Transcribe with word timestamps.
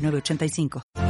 985. 0.00 1.09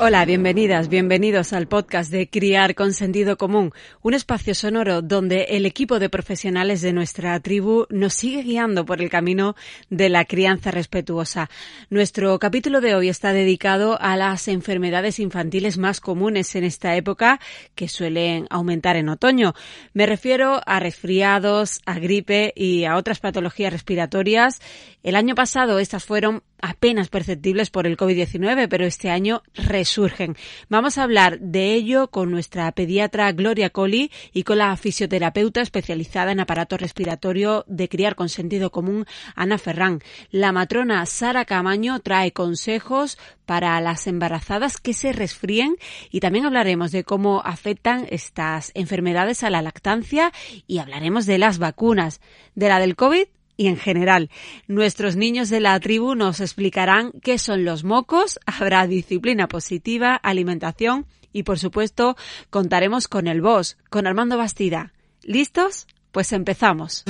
Hola, 0.00 0.24
bienvenidas, 0.24 0.88
bienvenidos 0.88 1.52
al 1.52 1.66
podcast 1.66 2.12
de 2.12 2.30
Criar 2.30 2.76
con 2.76 2.92
Sentido 2.92 3.36
Común, 3.36 3.72
un 4.00 4.14
espacio 4.14 4.54
sonoro 4.54 5.02
donde 5.02 5.46
el 5.50 5.66
equipo 5.66 5.98
de 5.98 6.08
profesionales 6.08 6.82
de 6.82 6.92
nuestra 6.92 7.40
tribu 7.40 7.84
nos 7.90 8.14
sigue 8.14 8.42
guiando 8.42 8.86
por 8.86 9.02
el 9.02 9.10
camino 9.10 9.56
de 9.90 10.08
la 10.08 10.24
crianza 10.24 10.70
respetuosa. 10.70 11.50
Nuestro 11.90 12.38
capítulo 12.38 12.80
de 12.80 12.94
hoy 12.94 13.08
está 13.08 13.32
dedicado 13.32 14.00
a 14.00 14.16
las 14.16 14.46
enfermedades 14.46 15.18
infantiles 15.18 15.78
más 15.78 15.98
comunes 15.98 16.54
en 16.54 16.62
esta 16.62 16.94
época 16.94 17.40
que 17.74 17.88
suelen 17.88 18.46
aumentar 18.50 18.94
en 18.94 19.08
otoño. 19.08 19.54
Me 19.94 20.06
refiero 20.06 20.60
a 20.64 20.78
resfriados, 20.78 21.80
a 21.86 21.98
gripe 21.98 22.52
y 22.54 22.84
a 22.84 22.94
otras 22.94 23.18
patologías 23.18 23.72
respiratorias. 23.72 24.60
El 25.02 25.16
año 25.16 25.34
pasado 25.34 25.80
estas 25.80 26.04
fueron 26.04 26.44
apenas 26.60 27.08
perceptibles 27.08 27.70
por 27.70 27.86
el 27.86 27.96
COVID-19, 27.96 28.68
pero 28.68 28.84
este 28.84 29.10
año 29.10 29.42
resurgen. 29.88 30.36
Vamos 30.68 30.98
a 30.98 31.02
hablar 31.02 31.40
de 31.40 31.72
ello 31.72 32.08
con 32.08 32.30
nuestra 32.30 32.70
pediatra 32.72 33.32
Gloria 33.32 33.70
Colli 33.70 34.10
y 34.34 34.42
con 34.42 34.58
la 34.58 34.76
fisioterapeuta 34.76 35.62
especializada 35.62 36.30
en 36.30 36.40
aparato 36.40 36.76
respiratorio 36.76 37.64
de 37.68 37.88
criar 37.88 38.14
con 38.14 38.28
sentido 38.28 38.70
común, 38.70 39.06
Ana 39.34 39.56
Ferrán. 39.56 40.02
La 40.30 40.52
matrona 40.52 41.06
Sara 41.06 41.46
Camaño 41.46 42.00
trae 42.00 42.32
consejos 42.32 43.16
para 43.46 43.80
las 43.80 44.06
embarazadas 44.06 44.76
que 44.76 44.92
se 44.92 45.14
resfríen 45.14 45.76
y 46.10 46.20
también 46.20 46.44
hablaremos 46.44 46.92
de 46.92 47.04
cómo 47.04 47.40
afectan 47.42 48.06
estas 48.10 48.72
enfermedades 48.74 49.42
a 49.42 49.48
la 49.48 49.62
lactancia 49.62 50.32
y 50.66 50.78
hablaremos 50.78 51.24
de 51.24 51.38
las 51.38 51.58
vacunas, 51.58 52.20
de 52.54 52.68
la 52.68 52.78
del 52.78 52.94
COVID 52.94 53.24
y 53.58 53.66
en 53.66 53.76
general. 53.76 54.30
Nuestros 54.66 55.16
niños 55.16 55.50
de 55.50 55.60
la 55.60 55.78
tribu 55.80 56.14
nos 56.14 56.40
explicarán 56.40 57.12
qué 57.20 57.36
son 57.36 57.66
los 57.66 57.84
mocos, 57.84 58.40
habrá 58.46 58.86
disciplina 58.86 59.48
positiva, 59.48 60.14
alimentación 60.14 61.04
y 61.30 61.42
por 61.42 61.58
supuesto 61.58 62.16
contaremos 62.48 63.08
con 63.08 63.26
el 63.26 63.42
boss, 63.42 63.76
con 63.90 64.06
Armando 64.06 64.38
Bastida. 64.38 64.94
¿Listos? 65.22 65.86
Pues 66.12 66.32
empezamos. 66.32 67.04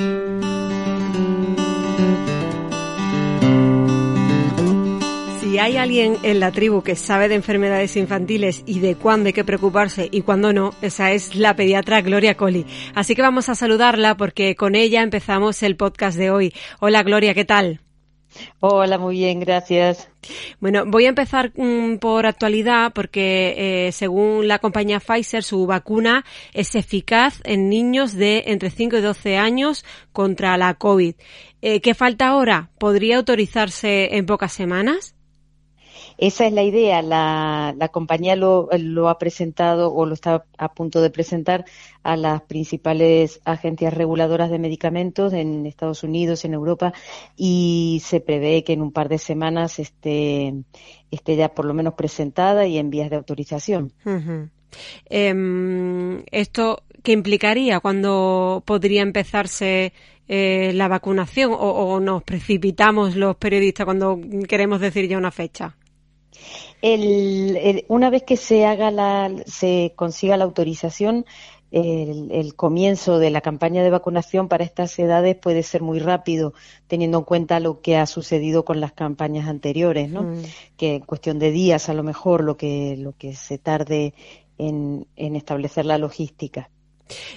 Si 5.58 5.62
hay 5.62 5.76
alguien 5.76 6.16
en 6.22 6.38
la 6.38 6.52
tribu 6.52 6.84
que 6.84 6.94
sabe 6.94 7.28
de 7.28 7.34
enfermedades 7.34 7.96
infantiles 7.96 8.62
y 8.64 8.78
de 8.78 8.94
cuándo 8.94 9.26
hay 9.26 9.32
que 9.32 9.42
preocuparse 9.42 10.08
y 10.08 10.22
cuándo 10.22 10.52
no, 10.52 10.72
esa 10.82 11.10
es 11.10 11.34
la 11.34 11.56
pediatra 11.56 12.00
Gloria 12.00 12.36
Colli. 12.36 12.64
Así 12.94 13.16
que 13.16 13.22
vamos 13.22 13.48
a 13.48 13.56
saludarla 13.56 14.16
porque 14.16 14.54
con 14.54 14.76
ella 14.76 15.02
empezamos 15.02 15.64
el 15.64 15.74
podcast 15.74 16.16
de 16.16 16.30
hoy. 16.30 16.54
Hola 16.78 17.02
Gloria, 17.02 17.34
¿qué 17.34 17.44
tal? 17.44 17.80
Hola, 18.60 18.98
muy 18.98 19.16
bien, 19.16 19.40
gracias. 19.40 20.08
Bueno, 20.60 20.84
voy 20.86 21.06
a 21.06 21.08
empezar 21.08 21.50
mm, 21.56 21.96
por 21.96 22.26
actualidad 22.26 22.92
porque 22.94 23.86
eh, 23.88 23.90
según 23.90 24.46
la 24.46 24.60
compañía 24.60 25.00
Pfizer 25.00 25.42
su 25.42 25.66
vacuna 25.66 26.24
es 26.52 26.76
eficaz 26.76 27.40
en 27.42 27.68
niños 27.68 28.14
de 28.14 28.44
entre 28.46 28.70
5 28.70 28.98
y 28.98 29.00
12 29.00 29.36
años 29.36 29.84
contra 30.12 30.56
la 30.56 30.74
COVID. 30.74 31.16
Eh, 31.62 31.80
¿Qué 31.80 31.94
falta 31.94 32.28
ahora? 32.28 32.70
¿Podría 32.78 33.16
autorizarse 33.16 34.16
en 34.16 34.24
pocas 34.24 34.52
semanas? 34.52 35.16
Esa 36.18 36.46
es 36.48 36.52
la 36.52 36.64
idea. 36.64 37.00
La, 37.00 37.88
compañía 37.92 38.34
lo, 38.34 38.68
ha 39.08 39.18
presentado 39.18 39.94
o 39.94 40.04
lo 40.04 40.14
está 40.14 40.44
a 40.58 40.74
punto 40.74 41.00
de 41.00 41.10
presentar 41.10 41.64
a 42.02 42.16
las 42.16 42.42
principales 42.42 43.40
agencias 43.44 43.94
reguladoras 43.94 44.50
de 44.50 44.58
medicamentos 44.58 45.32
en 45.32 45.64
Estados 45.64 46.02
Unidos, 46.02 46.44
en 46.44 46.54
Europa, 46.54 46.92
y 47.36 48.02
se 48.04 48.20
prevé 48.20 48.64
que 48.64 48.72
en 48.72 48.82
un 48.82 48.90
par 48.90 49.08
de 49.08 49.18
semanas 49.18 49.78
esté, 49.78 50.54
esté 51.12 51.36
ya 51.36 51.54
por 51.54 51.64
lo 51.64 51.72
menos 51.72 51.94
presentada 51.94 52.66
y 52.66 52.78
en 52.78 52.90
vías 52.90 53.10
de 53.10 53.16
autorización. 53.16 53.92
Em, 55.08 56.24
¿Esto 56.32 56.82
qué 57.04 57.12
implicaría? 57.12 57.78
cuando 57.78 58.62
podría 58.66 59.02
empezarse 59.02 59.92
eh, 60.26 60.72
la 60.74 60.88
vacunación 60.88 61.52
o, 61.52 61.56
o, 61.56 62.00
nos 62.00 62.24
precipitamos 62.24 63.14
los 63.14 63.36
periodistas 63.36 63.84
cuando 63.84 64.20
queremos 64.48 64.80
decir 64.80 65.08
ya 65.08 65.16
una 65.16 65.30
fecha? 65.30 65.76
El, 66.82 67.84
una 67.88 68.10
vez 68.10 68.22
que 68.22 68.36
se 68.36 68.64
haga 68.64 68.90
la, 68.90 69.32
se 69.46 69.92
consiga 69.96 70.36
la 70.36 70.44
autorización, 70.44 71.26
el, 71.70 72.54
comienzo 72.54 73.18
de 73.18 73.30
la 73.30 73.40
campaña 73.40 73.82
de 73.82 73.90
vacunación 73.90 74.48
para 74.48 74.64
estas 74.64 74.98
edades 74.98 75.36
puede 75.36 75.62
ser 75.62 75.82
muy 75.82 75.98
rápido, 75.98 76.54
teniendo 76.86 77.18
en 77.18 77.24
cuenta 77.24 77.60
lo 77.60 77.80
que 77.80 77.96
ha 77.96 78.06
sucedido 78.06 78.64
con 78.64 78.80
las 78.80 78.92
campañas 78.92 79.48
anteriores, 79.48 80.10
¿no? 80.10 80.22
Mm. 80.22 80.42
Que 80.76 80.94
en 80.96 81.00
cuestión 81.02 81.38
de 81.38 81.50
días, 81.50 81.88
a 81.88 81.94
lo 81.94 82.02
mejor, 82.02 82.42
lo 82.42 82.56
que, 82.56 82.96
lo 82.96 83.12
que 83.12 83.34
se 83.34 83.58
tarde 83.58 84.14
en 84.56 85.06
establecer 85.16 85.84
la 85.86 85.98
logística. 85.98 86.70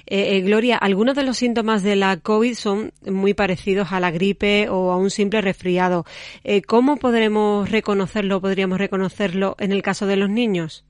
Eh, 0.05 0.37
eh, 0.37 0.41
Gloria, 0.41 0.77
algunos 0.77 1.15
de 1.15 1.23
los 1.23 1.37
síntomas 1.37 1.83
de 1.83 1.95
la 1.95 2.17
COVID 2.17 2.53
son 2.53 2.93
muy 3.05 3.33
parecidos 3.33 3.91
a 3.91 3.99
la 3.99 4.11
gripe 4.11 4.69
o 4.69 4.91
a 4.91 4.97
un 4.97 5.09
simple 5.09 5.41
resfriado. 5.41 6.05
Eh, 6.43 6.61
¿Cómo 6.61 6.97
podremos 6.97 7.69
reconocerlo, 7.69 8.41
podríamos 8.41 8.77
reconocerlo 8.77 9.55
en 9.59 9.71
el 9.71 9.81
caso 9.81 10.05
de 10.05 10.17
los 10.17 10.29
niños? 10.29 10.85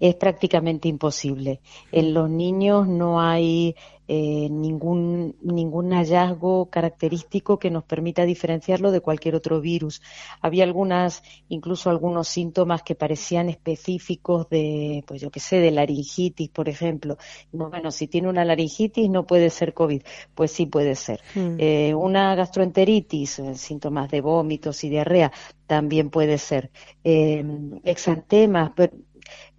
Es 0.00 0.16
prácticamente 0.16 0.88
imposible. 0.88 1.60
En 1.92 2.14
los 2.14 2.28
niños 2.28 2.88
no 2.88 3.20
hay 3.20 3.76
eh, 4.08 4.48
ningún, 4.50 5.36
ningún 5.42 5.92
hallazgo 5.92 6.68
característico 6.70 7.58
que 7.58 7.70
nos 7.70 7.84
permita 7.84 8.24
diferenciarlo 8.24 8.90
de 8.90 9.00
cualquier 9.00 9.34
otro 9.34 9.60
virus. 9.60 10.02
Había 10.40 10.64
algunas, 10.64 11.22
incluso 11.48 11.88
algunos 11.88 12.28
síntomas 12.28 12.82
que 12.82 12.94
parecían 12.94 13.48
específicos 13.48 14.48
de, 14.48 15.04
pues 15.06 15.20
yo 15.20 15.30
qué 15.30 15.40
sé, 15.40 15.56
de 15.60 15.70
laringitis, 15.70 16.48
por 16.48 16.68
ejemplo. 16.68 17.16
Bueno, 17.52 17.90
si 17.90 18.08
tiene 18.08 18.28
una 18.28 18.44
laringitis 18.44 19.08
no 19.08 19.26
puede 19.26 19.50
ser 19.50 19.72
COVID. 19.72 20.02
Pues 20.34 20.50
sí 20.50 20.66
puede 20.66 20.94
ser. 20.94 21.20
Hmm. 21.34 21.56
Eh, 21.58 21.94
una 21.94 22.34
gastroenteritis, 22.34 23.38
eh, 23.38 23.54
síntomas 23.54 24.10
de 24.10 24.20
vómitos 24.20 24.82
y 24.84 24.88
diarrea, 24.88 25.32
también 25.66 26.10
puede 26.10 26.38
ser. 26.38 26.70
exantemas, 27.84 28.72
pero 28.74 28.92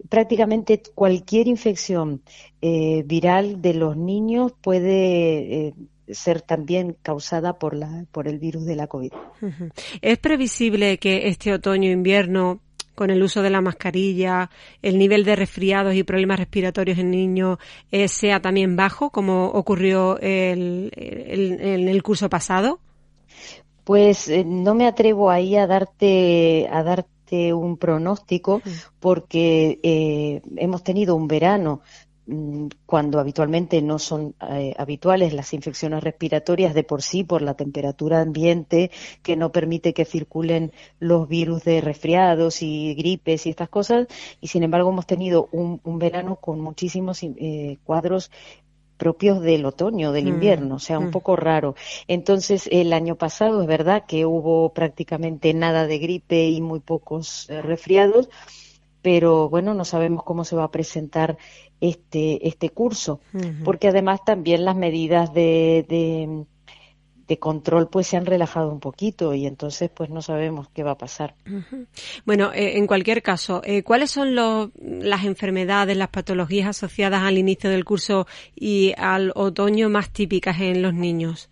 prácticamente 0.08 0.82
cualquier 0.94 1.48
infección 1.48 2.22
eh, 2.60 3.02
viral 3.06 3.60
de 3.62 3.74
los 3.74 3.96
niños 3.96 4.52
puede 4.60 5.68
eh, 5.68 5.74
ser 6.08 6.42
también 6.42 6.96
causada 7.02 7.58
por, 7.58 7.74
la, 7.74 8.04
por 8.12 8.28
el 8.28 8.38
virus 8.38 8.64
de 8.64 8.76
la 8.76 8.86
COVID. 8.86 9.12
¿Es 10.02 10.18
previsible 10.18 10.98
que 10.98 11.28
este 11.28 11.52
otoño-invierno 11.52 12.60
con 12.94 13.10
el 13.10 13.22
uso 13.22 13.42
de 13.42 13.50
la 13.50 13.60
mascarilla, 13.60 14.50
el 14.80 14.98
nivel 14.98 15.24
de 15.24 15.34
resfriados 15.34 15.94
y 15.94 16.04
problemas 16.04 16.38
respiratorios 16.38 16.98
en 16.98 17.10
niños 17.10 17.58
eh, 17.90 18.06
sea 18.06 18.40
también 18.40 18.76
bajo, 18.76 19.10
como 19.10 19.46
ocurrió 19.46 20.16
en 20.22 20.90
el 20.94 22.02
curso 22.04 22.28
pasado? 22.30 22.78
Pues 23.82 24.30
no 24.46 24.74
me 24.74 24.86
atrevo 24.86 25.28
ahí 25.30 25.56
a 25.56 25.66
darte, 25.66 26.68
a 26.70 26.82
darte 26.82 27.13
un 27.32 27.76
pronóstico 27.76 28.62
porque 29.00 29.80
eh, 29.82 30.42
hemos 30.56 30.82
tenido 30.82 31.16
un 31.16 31.26
verano 31.26 31.80
mm, 32.26 32.66
cuando 32.86 33.18
habitualmente 33.18 33.80
no 33.82 33.98
son 33.98 34.34
eh, 34.50 34.74
habituales 34.78 35.32
las 35.32 35.52
infecciones 35.52 36.04
respiratorias 36.04 36.74
de 36.74 36.84
por 36.84 37.02
sí 37.02 37.24
por 37.24 37.42
la 37.42 37.54
temperatura 37.54 38.20
ambiente 38.20 38.90
que 39.22 39.36
no 39.36 39.52
permite 39.52 39.94
que 39.94 40.04
circulen 40.04 40.72
los 41.00 41.28
virus 41.28 41.64
de 41.64 41.80
resfriados 41.80 42.62
y 42.62 42.94
gripes 42.94 43.46
y 43.46 43.50
estas 43.50 43.68
cosas. 43.68 44.06
Y 44.40 44.48
sin 44.48 44.62
embargo 44.62 44.90
hemos 44.90 45.06
tenido 45.06 45.48
un, 45.52 45.80
verano 45.98 46.36
con 46.36 46.60
muchísimos 46.60 47.22
eh, 47.22 47.78
cuadros 47.84 48.30
propios 48.96 49.40
del 49.40 49.64
otoño, 49.64 50.12
del 50.12 50.24
mm, 50.24 50.28
invierno, 50.28 50.74
o 50.76 50.78
sea, 50.78 50.98
un 50.98 51.08
mm. 51.08 51.10
poco 51.10 51.36
raro. 51.36 51.74
Entonces, 52.08 52.68
el 52.70 52.92
año 52.92 53.16
pasado 53.16 53.60
es 53.60 53.66
verdad 53.66 54.04
que 54.06 54.26
hubo 54.26 54.72
prácticamente 54.72 55.52
nada 55.54 55.86
de 55.86 55.98
gripe 55.98 56.48
y 56.48 56.60
muy 56.60 56.80
pocos 56.80 57.48
eh, 57.50 57.62
resfriados, 57.62 58.28
pero 59.02 59.48
bueno, 59.50 59.74
no 59.74 59.84
sabemos 59.84 60.22
cómo 60.24 60.44
se 60.44 60.56
va 60.56 60.64
a 60.64 60.70
presentar 60.70 61.36
este, 61.80 62.48
este 62.48 62.70
curso, 62.70 63.20
porque 63.64 63.88
además 63.88 64.24
también 64.24 64.64
las 64.64 64.76
medidas 64.76 65.34
de, 65.34 65.84
de, 65.86 66.46
control 67.38 67.88
pues 67.88 68.06
se 68.06 68.16
han 68.16 68.26
relajado 68.26 68.70
un 68.70 68.80
poquito 68.80 69.34
y 69.34 69.46
entonces 69.46 69.90
pues 69.94 70.10
no 70.10 70.22
sabemos 70.22 70.68
qué 70.72 70.82
va 70.82 70.92
a 70.92 70.98
pasar. 70.98 71.34
Bueno, 72.24 72.52
eh, 72.52 72.78
en 72.78 72.86
cualquier 72.86 73.22
caso, 73.22 73.60
eh, 73.64 73.82
¿cuáles 73.82 74.10
son 74.10 74.34
las 74.34 75.24
enfermedades, 75.24 75.96
las 75.96 76.08
patologías 76.08 76.68
asociadas 76.68 77.22
al 77.22 77.38
inicio 77.38 77.70
del 77.70 77.84
curso 77.84 78.26
y 78.54 78.94
al 78.96 79.32
otoño 79.34 79.88
más 79.88 80.10
típicas 80.10 80.60
en 80.60 80.82
los 80.82 80.94
niños? 80.94 81.50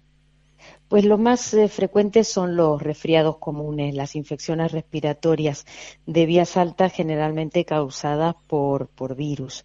Pues 0.88 1.06
lo 1.06 1.16
más 1.16 1.54
eh, 1.54 1.68
frecuentes 1.68 2.28
son 2.28 2.54
los 2.54 2.82
resfriados 2.82 3.38
comunes, 3.38 3.94
las 3.94 4.14
infecciones 4.14 4.72
respiratorias 4.72 5.64
de 6.04 6.26
vías 6.26 6.58
altas 6.58 6.92
generalmente 6.92 7.64
causadas 7.64 8.34
por, 8.46 8.88
por 8.88 9.16
virus, 9.16 9.64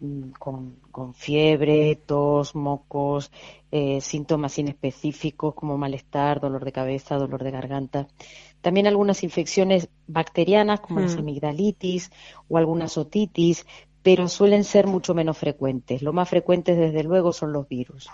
mm, 0.00 0.30
con, 0.38 1.14
fiebre, 1.14 1.96
tos, 1.96 2.54
mocos, 2.54 3.30
eh, 3.70 4.00
síntomas 4.00 4.58
inespecíficos 4.58 5.54
como 5.54 5.78
malestar, 5.78 6.40
dolor 6.40 6.64
de 6.64 6.72
cabeza, 6.72 7.16
dolor 7.16 7.42
de 7.44 7.50
garganta. 7.50 8.08
También 8.60 8.86
algunas 8.86 9.22
infecciones 9.22 9.88
bacterianas 10.06 10.80
como 10.80 11.00
la 11.00 11.06
mm. 11.06 11.18
amigdalitis 11.18 12.10
o 12.48 12.58
algunas 12.58 12.98
otitis, 12.98 13.64
pero 14.02 14.28
suelen 14.28 14.64
ser 14.64 14.86
mucho 14.86 15.12
menos 15.14 15.36
frecuentes. 15.36 16.02
Lo 16.02 16.12
más 16.12 16.28
frecuentes, 16.28 16.78
desde 16.78 17.02
luego, 17.02 17.32
son 17.32 17.52
los 17.52 17.68
virus. 17.68 18.08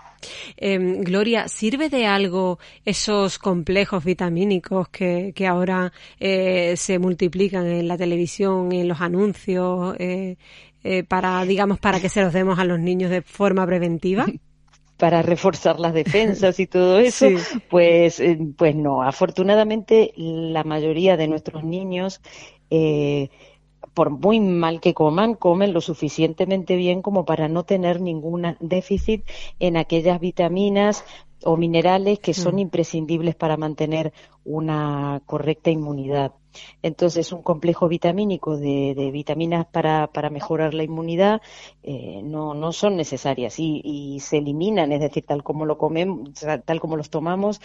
Em, 0.57 1.01
Gloria, 1.01 1.47
¿sirve 1.47 1.89
de 1.89 2.05
algo 2.05 2.59
esos 2.83 3.39
complejos 3.39 4.03
vitamínicos 4.03 4.89
que, 4.89 5.31
que 5.33 5.47
ahora 5.47 5.93
eh, 6.19 6.73
se 6.75 6.99
multiplican 6.99 7.65
en 7.67 7.87
la 7.87 7.97
televisión, 7.97 8.71
en 8.71 8.87
los 8.87 8.99
anuncios, 8.99 9.95
eh, 9.99 10.37
eh, 10.85 11.03
para, 11.03 11.43
digamos, 11.45 11.79
para 11.79 11.99
que 11.99 12.09
se 12.09 12.21
los 12.21 12.31
demos 12.31 12.59
a 12.59 12.63
los 12.63 12.79
niños 12.79 13.09
de 13.09 13.21
forma 13.21 13.65
preventiva? 13.65 14.25
para 14.97 15.21
reforzar 15.21 15.79
las 15.79 15.93
defensas 15.93 16.59
y 16.59 16.67
todo 16.67 16.99
eso, 16.99 17.27
pues, 17.69 18.21
pues 18.55 18.75
no. 18.75 19.01
Afortunadamente, 19.01 20.13
la 20.15 20.63
mayoría 20.63 21.17
de 21.17 21.27
nuestros 21.27 21.65
niños 21.65 22.21
eh, 22.69 23.29
por 23.95 24.09
muy 24.09 24.39
mal 24.39 24.81
que 24.81 24.93
coman, 24.93 25.35
comen 25.35 25.73
lo 25.73 25.81
suficientemente 25.81 26.75
bien 26.75 27.01
como 27.01 27.25
para 27.25 27.47
no 27.47 27.63
tener 27.63 28.01
ningún 28.01 28.55
déficit 28.59 29.23
en 29.59 29.77
aquellas 29.77 30.19
vitaminas 30.19 31.05
o 31.43 31.57
minerales 31.57 32.19
que 32.19 32.33
son 32.33 32.55
mm. 32.55 32.59
imprescindibles 32.59 33.35
para 33.35 33.57
mantener 33.57 34.13
una 34.43 35.21
correcta 35.25 35.71
inmunidad. 35.71 36.33
Entonces, 36.81 37.31
un 37.31 37.41
complejo 37.41 37.87
vitamínico 37.87 38.57
de, 38.57 39.09
vitaminas 39.11 39.65
para, 39.65 40.07
para, 40.07 40.29
mejorar 40.29 40.73
la 40.73 40.83
inmunidad 40.83 41.41
eh, 41.83 42.21
no, 42.23 42.53
no 42.53 42.71
son 42.71 42.95
necesarias 42.95 43.59
y, 43.59 43.81
y, 43.83 44.19
se 44.19 44.37
eliminan, 44.37 44.91
es 44.91 44.99
decir, 44.99 45.25
tal 45.25 45.43
como 45.43 45.65
lo 45.65 45.77
comemos, 45.77 46.31
tal 46.65 46.79
como 46.79 46.97
los 46.97 47.09
tomamos, 47.09 47.61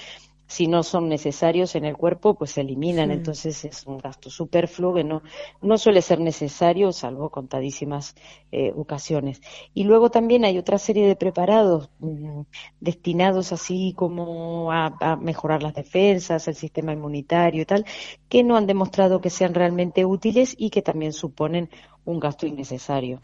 si 0.50 0.66
no 0.66 0.82
son 0.82 1.08
necesarios 1.08 1.76
en 1.76 1.84
el 1.84 1.96
cuerpo, 1.96 2.34
pues 2.34 2.50
se 2.50 2.62
eliminan. 2.62 3.12
Entonces 3.12 3.64
es 3.64 3.86
un 3.86 3.98
gasto 3.98 4.30
superfluo 4.30 4.92
que 4.92 5.04
no, 5.04 5.22
no 5.62 5.78
suele 5.78 6.02
ser 6.02 6.18
necesario, 6.18 6.90
salvo 6.90 7.30
contadísimas 7.30 8.16
eh, 8.50 8.72
ocasiones. 8.74 9.40
Y 9.74 9.84
luego 9.84 10.10
también 10.10 10.44
hay 10.44 10.58
otra 10.58 10.78
serie 10.78 11.06
de 11.06 11.14
preparados 11.14 11.88
mm, 12.00 12.40
destinados 12.80 13.52
así 13.52 13.94
como 13.96 14.72
a, 14.72 15.16
mejorar 15.20 15.62
las 15.62 15.74
defensas, 15.74 16.48
el 16.48 16.56
sistema 16.56 16.92
inmunitario 16.92 17.62
y 17.62 17.66
tal, 17.66 17.84
que 18.28 18.42
no 18.42 18.56
han 18.56 18.66
demostrado 18.66 19.20
que 19.20 19.30
sean 19.30 19.54
realmente 19.54 20.04
útiles 20.04 20.56
y 20.58 20.70
que 20.70 20.82
también 20.82 21.12
suponen 21.12 21.70
un 22.04 22.18
gasto 22.18 22.48
innecesario 22.48 23.22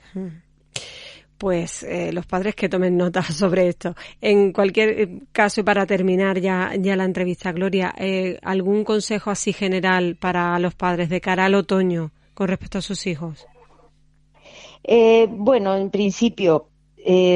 pues 1.39 1.83
eh, 1.83 2.13
los 2.13 2.27
padres 2.27 2.55
que 2.55 2.69
tomen 2.69 2.97
nota 2.97 3.23
sobre 3.33 3.69
esto. 3.69 3.95
En 4.21 4.53
cualquier 4.53 5.01
eh, 5.01 5.21
caso, 5.33 5.65
para 5.65 5.87
terminar 5.87 6.41
ya, 6.41 6.73
ya 6.79 6.97
la 6.97 7.05
entrevista, 7.05 7.53
Gloria, 7.53 7.95
eh, 7.99 8.39
¿algún 8.43 8.85
consejo 8.85 9.31
así 9.31 9.53
general 9.53 10.17
para 10.17 10.59
los 10.59 10.75
padres 10.75 11.09
de 11.09 11.21
cara 11.21 11.47
al 11.47 11.55
otoño 11.55 12.13
con 12.35 12.49
respecto 12.49 12.79
a 12.79 12.83
sus 12.83 13.07
hijos? 13.07 13.47
bueno, 15.29 15.75
en 15.75 15.91
principio, 15.91 16.69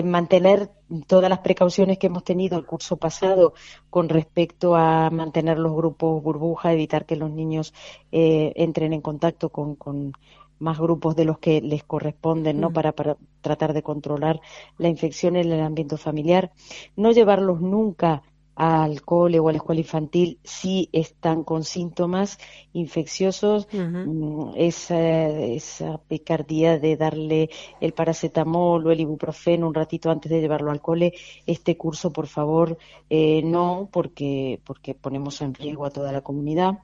mantener 0.05 0.71
todas 1.09 1.29
las 1.29 1.41
precauciones 1.41 1.99
que 1.99 2.07
hemos 2.07 2.23
tenido 2.23 2.57
el 2.57 2.65
curso 2.65 2.97
pasado 2.97 3.55
con 3.89 4.09
respecto 4.09 4.77
a 4.77 5.11
mantener 5.11 5.59
los 5.59 5.75
grupos 5.75 6.23
burbuja, 6.23 6.73
evitar 6.73 7.07
que 7.07 7.17
los 7.17 7.29
niños 7.29 7.75
entren 8.13 8.93
en 8.93 9.01
contacto 9.01 9.49
con, 9.49 9.75
con 9.75 10.13
más 10.61 10.79
grupos 10.79 11.17
de 11.17 11.25
los 11.25 11.39
que 11.39 11.61
les 11.61 11.83
corresponden, 11.83 12.61
¿no? 12.61 12.73
Para, 12.73 12.93
para, 12.93 13.17
tratar 13.41 13.73
de 13.73 13.83
controlar 13.83 14.41
la 14.79 14.89
infección 14.89 15.37
en 15.37 15.51
el 15.51 15.61
ambiente 15.61 15.97
familiar. 15.97 16.53
No 16.95 17.11
llevarlos 17.11 17.61
nunca 17.61 18.23
al 18.61 19.01
cole 19.01 19.41
o 19.41 19.49
a 19.49 19.53
la 19.53 19.57
escuela 19.57 19.81
infantil 19.81 20.39
si 20.45 20.91
están 20.93 21.45
con 21.45 21.65
síntomas 21.65 22.39
infecciosos, 22.75 23.67
mm, 23.73 24.51
esa, 24.55 25.99
picardía 26.07 26.79
de 26.79 26.99
darle 26.99 27.49
el 27.81 27.95
paracetamol 27.95 28.87
o 28.87 28.91
el 28.91 29.01
ibuprofeno 29.01 29.67
un 29.67 29.73
ratito 29.73 30.11
antes 30.11 30.31
de 30.31 30.43
llevarlo 30.43 30.71
al 30.71 30.83
cole, 30.83 31.15
este 31.47 31.79
curso, 31.79 32.13
por 32.13 32.27
favor, 32.27 32.77
eh, 33.09 33.41
no, 33.43 33.89
porque, 33.91 34.61
porque 34.65 34.95
ponemos 34.95 35.41
en 35.41 35.55
riesgo 35.55 35.87
a 35.87 35.91
toda 35.91 36.13
la 36.13 36.21
comunidad. 36.21 36.81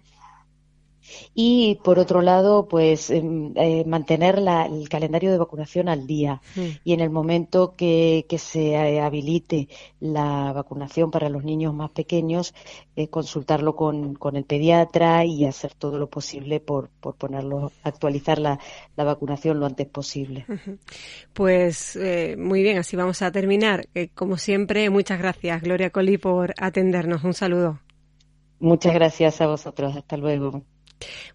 Y 1.34 1.78
por 1.84 1.98
otro 1.98 2.22
lado, 2.22 2.66
pues 2.68 3.10
em, 3.10 3.52
eh, 3.56 3.84
mantener 3.86 4.38
el 4.38 4.88
calendario 4.88 5.30
de 5.30 5.38
vacunación 5.38 5.88
al 5.88 6.06
día. 6.06 6.40
Mm. 6.54 6.60
Y 6.84 6.92
en 6.92 7.00
el 7.00 7.10
momento 7.10 7.74
que, 7.76 8.24
se 8.38 8.72
eh, 8.72 9.00
habilite 9.00 9.68
la 9.98 10.52
vacunación 10.52 11.10
para 11.10 11.28
los 11.28 11.42
niños 11.42 11.74
más 11.74 11.90
pequeños, 11.90 12.54
eh, 12.96 13.08
consultarlo 13.08 13.74
con, 13.76 14.18
el 14.34 14.44
pediatra 14.44 15.24
y 15.24 15.44
hacer 15.46 15.72
todo 15.74 15.98
lo 15.98 16.08
posible 16.10 16.60
por, 16.60 16.90
por 17.00 17.14
ponerlo, 17.14 17.72
actualizar 17.82 18.38
la, 18.38 18.58
la 18.96 19.04
vacunación 19.04 19.58
lo 19.58 19.66
antes 19.66 19.86
posible. 19.86 20.44
Pues 21.32 21.98
muy 22.36 22.62
bien, 22.62 22.78
así 22.78 22.96
vamos 22.96 23.22
a 23.22 23.30
terminar. 23.30 23.88
como 24.14 24.36
siempre, 24.36 24.90
muchas 24.90 25.18
gracias, 25.18 25.62
Gloria 25.62 25.90
Coli, 25.90 26.18
por 26.18 26.54
atendernos. 26.58 27.24
Un 27.24 27.34
saludo. 27.34 27.80
Muchas 28.58 28.94
gracias 28.94 29.40
a 29.40 29.46
vosotros. 29.46 29.96
Hasta 29.96 30.16
luego. 30.16 30.62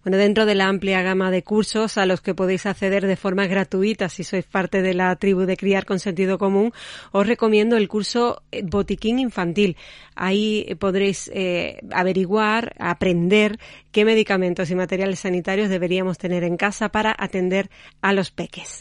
Bueno, 0.02 0.18
dentro 0.18 0.46
de 0.46 0.54
la 0.54 0.68
amplia 0.68 1.02
gama 1.02 1.30
de 1.30 1.42
cursos 1.42 1.96
a 1.98 2.06
los 2.06 2.20
que 2.20 2.34
podéis 2.34 2.66
acceder 2.66 3.06
de 3.06 3.16
forma 3.16 3.46
gratuita 3.46 4.08
si 4.08 4.24
sois 4.24 4.44
parte 4.44 4.82
de 4.82 4.94
la 4.94 5.14
tribu 5.16 5.42
de 5.42 5.56
Criar 5.56 5.84
con 5.84 5.98
Sentido 5.98 6.38
Común, 6.38 6.72
os 7.12 7.26
recomiendo 7.26 7.76
el 7.76 7.88
curso 7.88 8.42
eh, 8.50 8.62
Botiquín 8.64 9.18
Infantil. 9.18 9.76
Ahí 10.14 10.76
podréis 10.78 11.30
eh, 11.32 11.80
averiguar, 11.90 12.74
aprender 12.78 13.58
qué 13.92 14.04
medicamentos 14.04 14.70
y 14.70 14.74
materiales 14.74 15.20
sanitarios 15.20 15.68
deberíamos 15.68 16.18
tener 16.18 16.44
en 16.44 16.56
casa 16.56 16.90
para 16.90 17.14
atender 17.16 17.70
a 18.00 18.12
los 18.12 18.30
peques. 18.30 18.80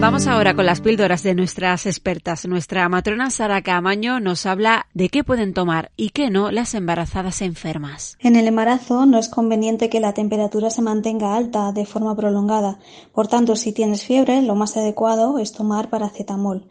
Vamos 0.00 0.26
ahora 0.26 0.56
con 0.56 0.64
las 0.64 0.80
píldoras 0.80 1.22
de 1.22 1.34
nuestras 1.34 1.84
expertas. 1.84 2.46
Nuestra 2.46 2.88
matrona 2.88 3.28
Sara 3.28 3.60
Camaño 3.60 4.18
nos 4.18 4.46
habla 4.46 4.86
de 4.94 5.10
qué 5.10 5.24
pueden 5.24 5.52
tomar 5.52 5.92
y 5.94 6.08
qué 6.08 6.30
no 6.30 6.50
las 6.50 6.72
embarazadas 6.72 7.42
enfermas. 7.42 8.16
En 8.18 8.34
el 8.34 8.48
embarazo 8.48 9.04
no 9.04 9.18
es 9.18 9.28
conveniente 9.28 9.90
que 9.90 10.00
la 10.00 10.14
temperatura 10.14 10.70
se 10.70 10.80
mantenga 10.80 11.36
alta 11.36 11.72
de 11.72 11.84
forma 11.84 12.16
prolongada. 12.16 12.78
Por 13.12 13.28
tanto, 13.28 13.56
si 13.56 13.72
tienes 13.72 14.02
fiebre, 14.02 14.40
lo 14.40 14.54
más 14.54 14.74
adecuado 14.78 15.38
es 15.38 15.52
tomar 15.52 15.90
paracetamol. 15.90 16.66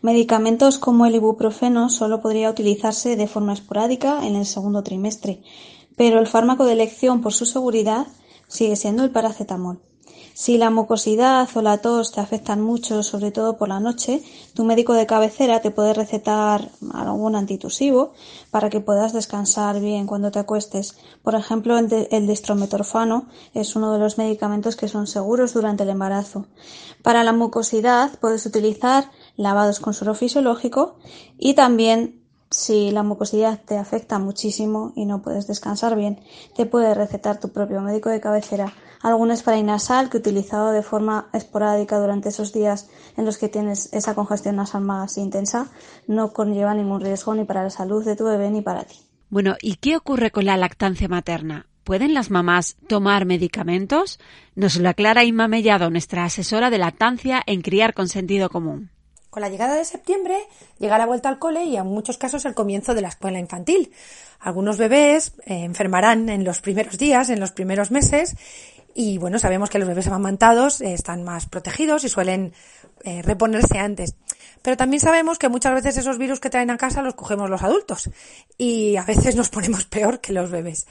Medicamentos 0.00 0.78
como 0.78 1.04
el 1.04 1.16
ibuprofeno 1.16 1.90
solo 1.90 2.22
podría 2.22 2.48
utilizarse 2.48 3.16
de 3.16 3.26
forma 3.26 3.54
esporádica 3.54 4.24
en 4.24 4.36
el 4.36 4.46
segundo 4.46 4.84
trimestre, 4.84 5.42
pero 5.96 6.20
el 6.20 6.28
fármaco 6.28 6.64
de 6.64 6.74
elección 6.74 7.22
por 7.22 7.32
su 7.32 7.44
seguridad 7.44 8.06
sigue 8.46 8.76
siendo 8.76 9.02
el 9.02 9.10
paracetamol. 9.10 9.80
Si 10.38 10.56
la 10.56 10.70
mucosidad 10.70 11.48
o 11.56 11.62
la 11.62 11.78
tos 11.78 12.12
te 12.12 12.20
afectan 12.20 12.60
mucho, 12.60 13.02
sobre 13.02 13.32
todo 13.32 13.56
por 13.56 13.68
la 13.68 13.80
noche, 13.80 14.22
tu 14.54 14.62
médico 14.62 14.92
de 14.92 15.04
cabecera 15.04 15.60
te 15.60 15.72
puede 15.72 15.94
recetar 15.94 16.70
algún 16.94 17.34
antitusivo 17.34 18.12
para 18.52 18.70
que 18.70 18.78
puedas 18.78 19.12
descansar 19.12 19.80
bien 19.80 20.06
cuando 20.06 20.30
te 20.30 20.38
acuestes. 20.38 20.96
Por 21.24 21.34
ejemplo, 21.34 21.76
el 21.76 22.26
destrometorfano 22.28 23.26
es 23.52 23.74
uno 23.74 23.92
de 23.92 23.98
los 23.98 24.16
medicamentos 24.16 24.76
que 24.76 24.86
son 24.86 25.08
seguros 25.08 25.54
durante 25.54 25.82
el 25.82 25.90
embarazo. 25.90 26.46
Para 27.02 27.24
la 27.24 27.32
mucosidad 27.32 28.16
puedes 28.20 28.46
utilizar 28.46 29.10
lavados 29.36 29.80
con 29.80 29.92
suero 29.92 30.14
fisiológico 30.14 30.98
y 31.36 31.54
también 31.54 32.17
si 32.50 32.90
la 32.90 33.02
mucosidad 33.02 33.60
te 33.64 33.76
afecta 33.76 34.18
muchísimo 34.18 34.92
y 34.96 35.04
no 35.04 35.22
puedes 35.22 35.46
descansar 35.46 35.96
bien, 35.96 36.20
te 36.56 36.66
puede 36.66 36.94
recetar 36.94 37.38
tu 37.40 37.50
propio 37.50 37.80
médico 37.80 38.08
de 38.08 38.20
cabecera 38.20 38.72
algún 39.02 39.36
spray 39.36 39.62
nasal 39.62 40.10
que 40.10 40.16
utilizado 40.16 40.72
de 40.72 40.82
forma 40.82 41.28
esporádica 41.32 41.98
durante 41.98 42.30
esos 42.30 42.52
días 42.52 42.88
en 43.16 43.24
los 43.24 43.38
que 43.38 43.48
tienes 43.48 43.92
esa 43.92 44.14
congestión 44.14 44.56
nasal 44.56 44.82
más 44.82 45.18
intensa 45.18 45.70
no 46.06 46.32
conlleva 46.32 46.74
ningún 46.74 47.00
riesgo 47.00 47.34
ni 47.34 47.44
para 47.44 47.62
la 47.62 47.70
salud 47.70 48.04
de 48.04 48.16
tu 48.16 48.24
bebé 48.24 48.50
ni 48.50 48.62
para 48.62 48.84
ti. 48.84 48.96
Bueno, 49.30 49.56
¿y 49.60 49.76
qué 49.76 49.96
ocurre 49.96 50.30
con 50.30 50.46
la 50.46 50.56
lactancia 50.56 51.08
materna? 51.08 51.66
¿Pueden 51.84 52.12
las 52.12 52.30
mamás 52.30 52.76
tomar 52.86 53.24
medicamentos? 53.24 54.18
Nos 54.54 54.76
lo 54.76 54.88
aclara 54.88 55.24
Inma 55.24 55.48
Mellado, 55.48 55.90
nuestra 55.90 56.24
asesora 56.24 56.70
de 56.70 56.78
lactancia 56.78 57.42
en 57.46 57.62
criar 57.62 57.94
con 57.94 58.08
sentido 58.08 58.50
común. 58.50 58.90
Con 59.38 59.42
la 59.42 59.50
llegada 59.50 59.76
de 59.76 59.84
septiembre 59.84 60.36
llega 60.80 60.98
la 60.98 61.06
vuelta 61.06 61.28
al 61.28 61.38
cole 61.38 61.62
y 61.62 61.76
en 61.76 61.86
muchos 61.86 62.18
casos 62.18 62.44
el 62.44 62.54
comienzo 62.54 62.92
de 62.92 63.02
la 63.02 63.06
escuela 63.06 63.38
infantil. 63.38 63.92
Algunos 64.40 64.78
bebés 64.78 65.34
eh, 65.46 65.62
enfermarán 65.62 66.28
en 66.28 66.42
los 66.42 66.60
primeros 66.60 66.98
días, 66.98 67.30
en 67.30 67.38
los 67.38 67.52
primeros 67.52 67.92
meses 67.92 68.34
y 68.94 69.16
bueno, 69.18 69.38
sabemos 69.38 69.70
que 69.70 69.78
los 69.78 69.86
bebés 69.86 70.08
amamantados 70.08 70.80
eh, 70.80 70.92
están 70.92 71.22
más 71.22 71.46
protegidos 71.46 72.02
y 72.02 72.08
suelen 72.08 72.52
eh, 73.04 73.22
reponerse 73.22 73.78
antes. 73.78 74.16
Pero 74.60 74.76
también 74.76 74.98
sabemos 74.98 75.38
que 75.38 75.48
muchas 75.48 75.72
veces 75.72 75.98
esos 75.98 76.18
virus 76.18 76.40
que 76.40 76.50
traen 76.50 76.70
a 76.70 76.76
casa 76.76 77.00
los 77.00 77.14
cogemos 77.14 77.48
los 77.48 77.62
adultos 77.62 78.10
y 78.56 78.96
a 78.96 79.04
veces 79.04 79.36
nos 79.36 79.50
ponemos 79.50 79.84
peor 79.86 80.20
que 80.20 80.32
los 80.32 80.50
bebés. 80.50 80.88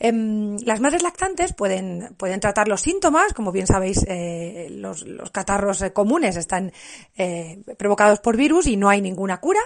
Em, 0.00 0.56
las 0.64 0.80
madres 0.80 1.02
lactantes 1.02 1.52
pueden, 1.52 2.14
pueden 2.16 2.38
tratar 2.40 2.68
los 2.68 2.82
síntomas, 2.82 3.32
como 3.32 3.50
bien 3.50 3.66
sabéis, 3.66 4.04
eh, 4.06 4.68
los, 4.70 5.02
los, 5.02 5.30
catarros 5.30 5.82
eh, 5.82 5.92
comunes 5.92 6.36
están 6.36 6.72
eh, 7.16 7.60
provocados 7.76 8.20
por 8.20 8.36
virus 8.36 8.66
y 8.68 8.76
no 8.76 8.88
hay 8.88 9.00
ninguna 9.00 9.40
cura, 9.40 9.60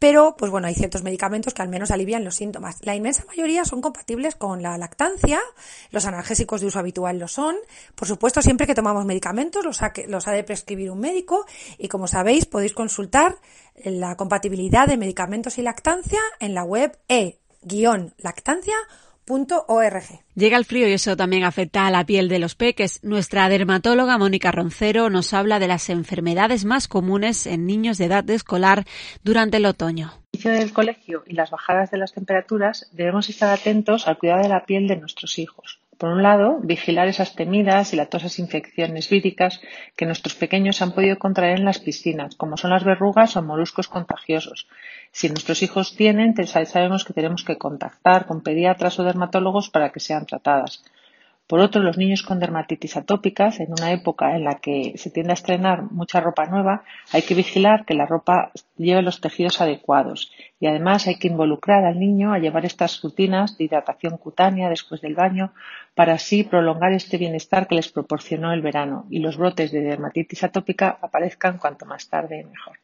pero 0.00 0.34
pues 0.36 0.50
bueno, 0.50 0.66
hay 0.66 0.74
ciertos 0.74 1.04
medicamentos 1.04 1.54
que 1.54 1.62
al 1.62 1.68
menos 1.68 1.92
alivian 1.92 2.24
los 2.24 2.34
síntomas. 2.34 2.78
La 2.82 2.96
inmensa 2.96 3.24
mayoría 3.26 3.64
son 3.64 3.80
compatibles 3.80 4.34
con 4.34 4.62
la 4.62 4.76
lactancia, 4.78 5.40
los 5.90 6.06
analgésicos 6.06 6.60
de 6.60 6.66
uso 6.66 6.80
habitual 6.80 7.18
lo 7.18 7.28
son, 7.28 7.54
por 7.94 8.08
supuesto 8.08 8.42
siempre 8.42 8.66
que 8.66 8.74
tomamos 8.74 9.04
medicamentos 9.04 9.64
los 9.64 9.82
ha, 9.82 9.92
los 10.08 10.26
ha 10.26 10.32
de 10.32 10.42
prescribir 10.42 10.90
un 10.90 11.00
médico 11.00 11.46
y 11.78 11.86
como 11.88 12.08
sabéis 12.08 12.46
podéis 12.46 12.72
consultar 12.72 13.36
la 13.84 14.16
compatibilidad 14.16 14.88
de 14.88 14.96
medicamentos 14.96 15.58
y 15.58 15.62
lactancia 15.62 16.20
en 16.40 16.54
la 16.54 16.64
web 16.64 16.98
e-lactancia 17.08 18.74
Llega 20.34 20.56
el 20.56 20.64
frío 20.64 20.88
y 20.88 20.92
eso 20.92 21.16
también 21.16 21.44
afecta 21.44 21.86
a 21.86 21.90
la 21.90 22.04
piel 22.04 22.28
de 22.28 22.38
los 22.38 22.54
peques. 22.54 23.00
Nuestra 23.02 23.48
dermatóloga 23.48 24.18
Mónica 24.18 24.52
Roncero 24.52 25.10
nos 25.10 25.34
habla 25.34 25.58
de 25.58 25.68
las 25.68 25.90
enfermedades 25.90 26.64
más 26.64 26.88
comunes 26.88 27.46
en 27.46 27.66
niños 27.66 27.98
de 27.98 28.06
edad 28.06 28.24
de 28.24 28.34
escolar 28.34 28.84
durante 29.22 29.58
el 29.58 29.66
otoño. 29.66 30.12
inicio 30.32 30.52
del 30.52 30.72
colegio 30.72 31.24
y 31.26 31.34
las 31.34 31.50
bajadas 31.50 31.90
de 31.90 31.98
las 31.98 32.12
temperaturas 32.12 32.88
debemos 32.92 33.28
estar 33.28 33.50
atentos 33.50 34.06
al 34.06 34.18
cuidado 34.18 34.42
de 34.42 34.48
la 34.48 34.64
piel 34.64 34.88
de 34.88 34.96
nuestros 34.96 35.38
hijos. 35.38 35.80
Por 35.98 36.10
un 36.10 36.22
lado, 36.22 36.60
vigilar 36.62 37.08
esas 37.08 37.34
temidas 37.34 37.92
y 37.92 37.96
latosas 37.96 38.38
infecciones 38.38 39.10
víricas 39.10 39.60
que 39.96 40.06
nuestros 40.06 40.36
pequeños 40.36 40.80
han 40.80 40.92
podido 40.92 41.18
contraer 41.18 41.58
en 41.58 41.64
las 41.64 41.80
piscinas, 41.80 42.36
como 42.36 42.56
son 42.56 42.70
las 42.70 42.84
verrugas 42.84 43.36
o 43.36 43.42
moluscos 43.42 43.88
contagiosos. 43.88 44.68
Si 45.12 45.28
nuestros 45.28 45.62
hijos 45.62 45.96
tienen, 45.96 46.34
sabemos 46.46 47.04
que 47.04 47.12
tenemos 47.12 47.44
que 47.44 47.58
contactar 47.58 48.26
con 48.26 48.42
pediatras 48.42 48.98
o 48.98 49.04
dermatólogos 49.04 49.70
para 49.70 49.90
que 49.90 50.00
sean 50.00 50.26
tratadas. 50.26 50.82
Por 51.48 51.60
otro, 51.60 51.82
los 51.82 51.96
niños 51.96 52.22
con 52.22 52.40
dermatitis 52.40 52.98
atópicas, 52.98 53.58
en 53.58 53.72
una 53.72 53.90
época 53.90 54.36
en 54.36 54.44
la 54.44 54.56
que 54.56 54.92
se 54.98 55.10
tiende 55.10 55.32
a 55.32 55.34
estrenar 55.34 55.90
mucha 55.90 56.20
ropa 56.20 56.44
nueva, 56.44 56.84
hay 57.10 57.22
que 57.22 57.34
vigilar 57.34 57.86
que 57.86 57.94
la 57.94 58.04
ropa 58.04 58.52
lleve 58.76 59.00
los 59.00 59.22
tejidos 59.22 59.62
adecuados 59.62 60.30
y 60.60 60.66
además 60.66 61.06
hay 61.06 61.18
que 61.18 61.28
involucrar 61.28 61.86
al 61.86 61.98
niño 61.98 62.34
a 62.34 62.38
llevar 62.38 62.66
estas 62.66 63.00
rutinas 63.00 63.56
de 63.56 63.64
hidratación 63.64 64.18
cutánea 64.18 64.68
después 64.68 65.00
del 65.00 65.14
baño 65.14 65.54
para 65.98 66.14
así 66.14 66.44
prolongar 66.44 66.92
este 66.92 67.18
bienestar 67.18 67.66
que 67.66 67.74
les 67.74 67.88
proporcionó 67.88 68.52
el 68.52 68.62
verano 68.62 69.06
y 69.10 69.18
los 69.18 69.36
brotes 69.36 69.72
de 69.72 69.80
dermatitis 69.80 70.44
atópica 70.44 70.96
aparezcan 71.02 71.58
cuanto 71.58 71.86
más 71.86 72.08
tarde 72.08 72.46
mejor. 72.48 72.78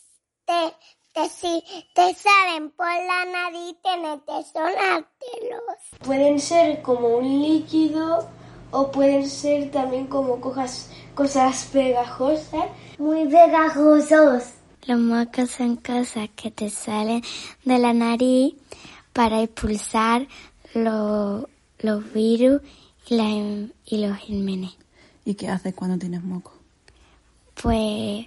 te, 0.53 1.21
te, 1.21 1.29
si 1.29 1.65
te 1.95 2.15
salen 2.15 2.71
por 2.71 2.87
la 2.87 3.25
nariz, 3.25 3.77
tienes 3.83 4.21
que 4.27 4.51
sonártelos. 4.53 5.63
Pueden 6.05 6.41
ser 6.41 6.83
como 6.83 7.09
un 7.19 7.43
líquido 7.43 8.29
o 8.71 8.91
pueden 8.91 9.29
ser 9.29 9.71
también 9.71 10.07
como 10.07 10.41
cojas, 10.41 10.91
cosas 11.15 11.69
pegajosas. 11.73 12.67
Muy 12.99 13.27
pegajosos. 13.29 14.55
Los 14.87 14.99
mocos 14.99 15.51
son 15.51 15.77
cosas 15.77 16.29
que 16.35 16.51
te 16.51 16.69
salen 16.69 17.23
de 17.65 17.79
la 17.79 17.93
nariz 17.93 18.55
para 19.13 19.43
expulsar 19.43 20.27
los, 20.75 21.47
los 21.79 22.13
virus 22.13 22.61
y, 23.09 23.15
la, 23.15 23.69
y 23.85 24.07
los 24.07 24.19
gérmenes. 24.19 24.73
¿Y 25.25 25.35
qué 25.35 25.49
haces 25.49 25.75
cuando 25.75 25.99
tienes 25.99 26.25
moco? 26.25 26.53
Pues 27.63 28.27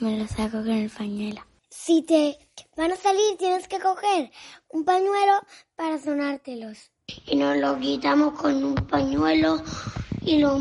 me 0.00 0.18
lo 0.18 0.26
saco 0.26 0.58
con 0.58 0.70
el 0.70 0.90
pañuelo. 0.90 1.40
Si 1.70 2.02
te 2.02 2.38
van 2.76 2.92
a 2.92 2.96
salir, 2.96 3.36
tienes 3.38 3.68
que 3.68 3.78
coger 3.78 4.30
un 4.68 4.84
pañuelo 4.84 5.40
para 5.76 5.98
sonártelos. 5.98 6.90
Y 7.26 7.36
nos 7.36 7.56
lo 7.56 7.78
quitamos 7.78 8.34
con 8.34 8.62
un 8.62 8.74
pañuelo 8.74 9.62
y 10.22 10.38
lo, 10.38 10.58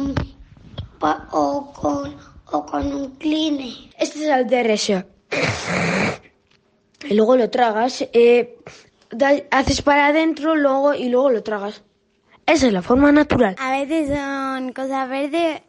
o, 1.31 1.73
con, 1.73 2.15
o 2.51 2.65
con 2.65 2.93
un 2.93 3.15
cleaner. 3.15 3.73
Este 3.97 4.23
es 4.23 4.29
el 4.29 4.47
DRS. 4.47 5.05
Y 7.09 7.13
luego 7.13 7.35
lo 7.35 7.49
tragas. 7.49 8.01
Eh, 8.13 8.57
haces 9.51 9.81
para 9.81 10.07
adentro 10.07 10.55
luego 10.55 10.93
y 10.93 11.09
luego 11.09 11.29
lo 11.29 11.43
tragas. 11.43 11.83
Esa 12.45 12.67
es 12.67 12.73
la 12.73 12.81
forma 12.81 13.11
natural. 13.11 13.55
A 13.59 13.71
veces 13.71 14.09
son 14.09 14.71
cosas 14.71 15.09
verdes 15.09 15.61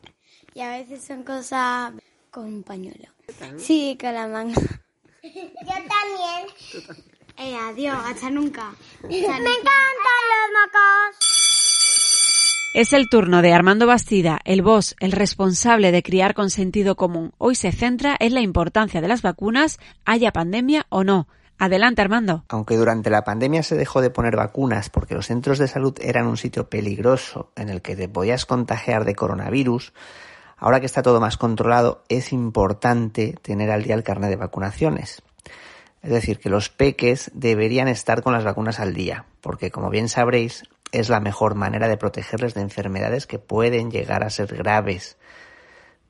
y 0.55 0.61
a 0.61 0.71
veces 0.71 1.03
son 1.03 1.25
cosas 1.25 1.93
con 2.31 2.45
un 2.45 2.63
pañuelo. 2.63 3.18
Sí, 3.57 3.97
con 4.01 4.15
la 4.15 4.27
manga. 4.27 4.61
Yo 5.23 5.31
también. 5.63 6.97
Eh, 7.37 7.57
adiós, 7.57 7.97
hasta 8.05 8.31
nunca. 8.31 8.73
Me 9.03 9.19
encantan 9.19 9.45
los 9.45 10.49
mocos. 10.55 11.39
Es 12.75 12.93
el 12.93 13.09
turno 13.09 13.43
de 13.43 13.53
Armando 13.53 13.87
Bastida, 13.87 14.41
el 14.45 14.63
boss, 14.63 14.95
el 15.01 15.13
responsable 15.13 15.91
de 15.91 16.03
criar 16.03 16.35
con 16.35 16.51
sentido 16.51 16.97
común. 16.97 17.33
Hoy 17.39 17.55
se 17.55 17.73
centra 17.73 18.17
en 18.21 18.35
la 18.35 18.41
importancia 18.41 19.01
de 19.01 19.09
las 19.09 19.23
vacunas, 19.23 19.79
haya 20.05 20.33
pandemia 20.33 20.87
o 20.89 21.03
no. 21.03 21.29
Adelante, 21.59 22.03
Armando. 22.03 22.45
Aunque 22.49 22.77
durante 22.77 23.11
la 23.11 23.25
pandemia 23.25 23.63
se 23.63 23.77
dejó 23.77 24.01
de 24.01 24.11
poner 24.11 24.37
vacunas 24.37 24.91
porque 24.91 25.15
los 25.15 25.27
centros 25.27 25.59
de 25.59 25.67
salud 25.67 25.99
eran 26.01 26.27
un 26.27 26.37
sitio 26.37 26.69
peligroso 26.69 27.51
en 27.57 27.69
el 27.69 27.83
que 27.83 27.97
te 27.97 28.09
podías 28.09 28.47
contagiar 28.47 29.05
de 29.05 29.17
coronavirus, 29.17 29.93
ahora 30.59 30.81
que 30.81 30.87
está 30.87 31.03
todo 31.03 31.21
más 31.21 31.37
controlado, 31.37 32.03
es 32.09 32.33
importante 32.33 33.35
tener 33.43 33.71
al 33.71 33.83
día 33.83 33.95
el 33.95 34.03
carnet 34.03 34.31
de 34.31 34.37
vacunaciones. 34.37 35.23
Es 36.03 36.11
decir, 36.11 36.39
que 36.39 36.51
los 36.51 36.69
peques 36.69 37.31
deberían 37.35 37.89
estar 37.89 38.23
con 38.23 38.33
las 38.33 38.45
vacunas 38.45 38.79
al 38.79 38.95
día, 38.95 39.25
porque 39.41 39.71
como 39.71 39.91
bien 39.91 40.09
sabréis, 40.09 40.65
es 40.93 41.09
la 41.09 41.21
mejor 41.21 41.55
manera 41.55 41.89
de 41.89 41.97
protegerles 41.97 42.55
de 42.55 42.63
enfermedades 42.63 43.27
que 43.27 43.39
pueden 43.39 43.91
llegar 43.91 44.25
a 44.25 44.31
ser 44.31 44.55
graves. 44.55 45.17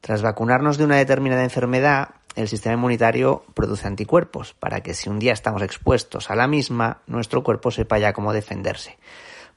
Tras 0.01 0.23
vacunarnos 0.23 0.79
de 0.79 0.85
una 0.85 0.97
determinada 0.97 1.43
enfermedad, 1.43 2.11
el 2.37 2.49
sistema 2.49 2.75
inmunitario 2.75 3.45
produce 3.55 3.89
anticuerpos 3.89 4.55
para 4.55 4.81
que 4.81 4.95
si 4.95 5.09
un 5.09 5.19
día 5.19 5.33
estamos 5.33 5.63
expuestos 5.63 6.31
a 6.31 6.37
la 6.37 6.47
misma, 6.47 7.03
nuestro 7.07 7.43
cuerpo 7.43 7.71
sepa 7.71 7.99
ya 7.99 8.13
cómo 8.13 8.33
defenderse. 8.33 8.99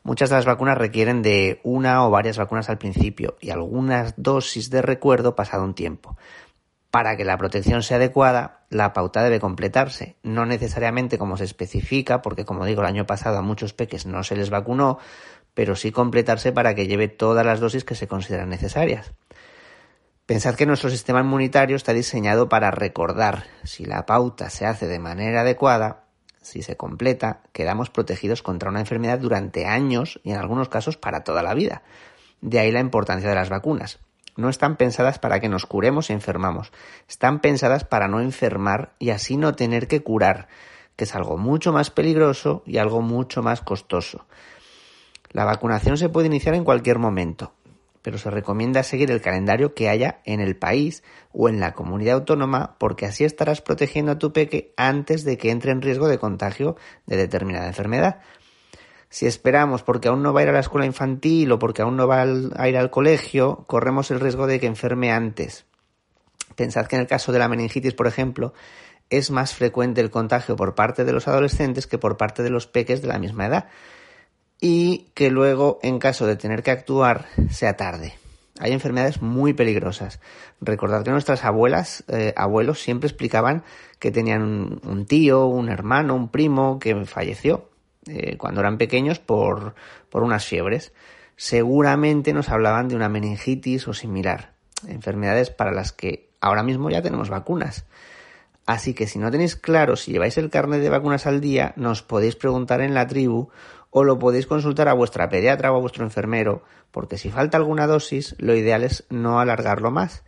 Muchas 0.03 0.29
de 0.29 0.35
las 0.35 0.45
vacunas 0.45 0.77
requieren 0.77 1.21
de 1.21 1.59
una 1.63 2.05
o 2.05 2.09
varias 2.09 2.37
vacunas 2.37 2.69
al 2.69 2.77
principio 2.77 3.37
y 3.39 3.51
algunas 3.51 4.13
dosis 4.17 4.69
de 4.69 4.81
recuerdo 4.81 5.35
pasado 5.35 5.63
un 5.63 5.75
tiempo. 5.75 6.17
Para 6.89 7.15
que 7.15 7.23
la 7.23 7.37
protección 7.37 7.83
sea 7.83 7.97
adecuada, 7.97 8.65
la 8.69 8.93
pauta 8.93 9.23
debe 9.23 9.39
completarse, 9.39 10.17
no 10.23 10.45
necesariamente 10.45 11.17
como 11.17 11.37
se 11.37 11.45
especifica, 11.45 12.21
porque 12.21 12.43
como 12.43 12.65
digo, 12.65 12.81
el 12.81 12.87
año 12.87 13.05
pasado 13.05 13.37
a 13.37 13.41
muchos 13.41 13.73
peques 13.73 14.05
no 14.05 14.23
se 14.23 14.35
les 14.35 14.49
vacunó, 14.49 14.97
pero 15.53 15.75
sí 15.75 15.91
completarse 15.91 16.51
para 16.51 16.75
que 16.75 16.87
lleve 16.87 17.07
todas 17.07 17.45
las 17.45 17.59
dosis 17.59 17.85
que 17.85 17.95
se 17.95 18.07
consideran 18.07 18.49
necesarias. 18.49 19.13
Pensad 20.25 20.55
que 20.55 20.65
nuestro 20.65 20.89
sistema 20.89 21.21
inmunitario 21.21 21.75
está 21.75 21.93
diseñado 21.93 22.49
para 22.49 22.71
recordar. 22.71 23.45
Si 23.63 23.85
la 23.85 24.05
pauta 24.05 24.49
se 24.49 24.65
hace 24.65 24.87
de 24.87 24.99
manera 24.99 25.41
adecuada, 25.41 26.05
si 26.41 26.63
se 26.63 26.75
completa, 26.75 27.41
quedamos 27.53 27.89
protegidos 27.89 28.41
contra 28.41 28.69
una 28.69 28.79
enfermedad 28.79 29.19
durante 29.19 29.65
años 29.65 30.19
y 30.23 30.31
en 30.31 30.37
algunos 30.37 30.69
casos 30.69 30.97
para 30.97 31.23
toda 31.23 31.43
la 31.43 31.53
vida. 31.53 31.83
De 32.41 32.59
ahí 32.59 32.71
la 32.71 32.79
importancia 32.79 33.29
de 33.29 33.35
las 33.35 33.49
vacunas 33.49 33.99
no 34.35 34.49
están 34.49 34.75
pensadas 34.75 35.19
para 35.19 35.39
que 35.39 35.49
nos 35.49 35.65
curemos 35.65 36.09
y 36.09 36.13
enfermamos, 36.13 36.71
están 37.07 37.39
pensadas 37.39 37.83
para 37.83 38.07
no 38.07 38.21
enfermar 38.21 38.93
y 38.97 39.09
así 39.09 39.37
no 39.37 39.55
tener 39.55 39.87
que 39.87 40.01
curar, 40.01 40.47
que 40.95 41.03
es 41.03 41.15
algo 41.15 41.37
mucho 41.37 41.71
más 41.73 41.91
peligroso 41.91 42.63
y 42.65 42.77
algo 42.77 43.01
mucho 43.01 43.43
más 43.43 43.61
costoso. 43.61 44.25
La 45.31 45.45
vacunación 45.45 45.97
se 45.97 46.09
puede 46.09 46.27
iniciar 46.27 46.55
en 46.55 46.63
cualquier 46.63 46.97
momento, 46.99 47.53
pero 48.01 48.17
se 48.17 48.29
recomienda 48.29 48.83
seguir 48.83 49.11
el 49.11 49.21
calendario 49.21 49.73
que 49.73 49.89
haya 49.89 50.21
en 50.25 50.39
el 50.39 50.55
país 50.55 51.03
o 51.31 51.49
en 51.49 51.59
la 51.59 51.73
comunidad 51.73 52.15
autónoma 52.15 52.75
porque 52.77 53.05
así 53.05 53.23
estarás 53.23 53.61
protegiendo 53.61 54.13
a 54.13 54.19
tu 54.19 54.33
peque 54.33 54.73
antes 54.77 55.23
de 55.23 55.37
que 55.37 55.51
entre 55.51 55.71
en 55.71 55.81
riesgo 55.81 56.07
de 56.07 56.17
contagio 56.17 56.75
de 57.05 57.17
determinada 57.17 57.67
enfermedad. 57.67 58.21
Si 59.09 59.25
esperamos 59.25 59.83
porque 59.83 60.07
aún 60.07 60.23
no 60.23 60.33
va 60.33 60.39
a 60.39 60.43
ir 60.43 60.49
a 60.49 60.53
la 60.53 60.61
escuela 60.61 60.85
infantil 60.85 61.51
o 61.51 61.59
porque 61.59 61.81
aún 61.81 61.97
no 61.97 62.07
va 62.07 62.21
a 62.21 62.69
ir 62.69 62.77
al 62.77 62.89
colegio, 62.89 63.65
corremos 63.67 64.09
el 64.09 64.21
riesgo 64.21 64.47
de 64.47 64.59
que 64.59 64.67
enferme 64.67 65.11
antes. 65.11 65.65
Pensad 66.55 66.87
que 66.87 66.95
en 66.95 67.01
el 67.01 67.07
caso 67.07 67.31
de 67.31 67.39
la 67.39 67.49
meningitis, 67.49 67.93
por 67.93 68.07
ejemplo, 68.07 68.53
es 69.09 69.29
más 69.29 69.53
frecuente 69.53 69.99
el 69.99 70.09
contagio 70.09 70.55
por 70.55 70.75
parte 70.75 71.03
de 71.03 71.11
los 71.11 71.27
adolescentes 71.27 71.87
que 71.87 71.97
por 71.97 72.15
parte 72.15 72.41
de 72.41 72.49
los 72.49 72.67
peques 72.67 73.01
de 73.01 73.09
la 73.09 73.19
misma 73.19 73.47
edad. 73.47 73.67
Y 74.61 75.07
que 75.15 75.29
luego, 75.31 75.79
en 75.81 75.99
caso 75.99 76.27
de 76.27 76.37
tener 76.37 76.63
que 76.63 76.71
actuar, 76.71 77.25
sea 77.49 77.75
tarde. 77.75 78.13
Hay 78.59 78.73
enfermedades 78.73 79.21
muy 79.21 79.53
peligrosas. 79.53 80.19
Recordad 80.61 81.03
que 81.03 81.09
nuestras 81.09 81.43
abuelas, 81.43 82.03
eh, 82.07 82.31
abuelos 82.37 82.79
siempre 82.79 83.07
explicaban 83.07 83.63
que 83.97 84.11
tenían 84.11 84.79
un 84.83 85.05
tío, 85.07 85.47
un 85.47 85.69
hermano, 85.69 86.15
un 86.15 86.29
primo 86.29 86.77
que 86.77 87.05
falleció 87.05 87.69
eh, 88.05 88.37
cuando 88.37 88.61
eran 88.61 88.77
pequeños 88.77 89.17
por, 89.17 89.73
por 90.09 90.21
unas 90.21 90.45
fiebres. 90.45 90.93
Seguramente 91.35 92.33
nos 92.33 92.49
hablaban 92.49 92.87
de 92.87 92.95
una 92.95 93.09
meningitis 93.09 93.87
o 93.87 93.95
similar, 93.95 94.53
enfermedades 94.87 95.49
para 95.49 95.71
las 95.71 95.91
que 95.91 96.29
ahora 96.39 96.61
mismo 96.61 96.91
ya 96.91 97.01
tenemos 97.01 97.29
vacunas. 97.29 97.85
Así 98.67 98.93
que 98.93 99.07
si 99.07 99.17
no 99.17 99.31
tenéis 99.31 99.55
claro 99.55 99.95
si 99.95 100.11
lleváis 100.11 100.37
el 100.37 100.51
carnet 100.51 100.81
de 100.81 100.89
vacunas 100.89 101.25
al 101.25 101.41
día, 101.41 101.73
nos 101.77 102.03
podéis 102.03 102.35
preguntar 102.35 102.81
en 102.81 102.93
la 102.93 103.07
tribu 103.07 103.49
o 103.91 104.03
lo 104.03 104.17
podéis 104.17 104.47
consultar 104.47 104.87
a 104.87 104.93
vuestra 104.93 105.29
pediatra 105.29 105.71
o 105.71 105.75
a 105.75 105.79
vuestro 105.79 106.03
enfermero, 106.03 106.63
porque 106.89 107.17
si 107.17 107.29
falta 107.29 107.57
alguna 107.57 107.85
dosis, 107.85 108.35
lo 108.39 108.55
ideal 108.55 108.83
es 108.83 109.05
no 109.09 109.39
alargarlo 109.39 109.91
más. 109.91 110.23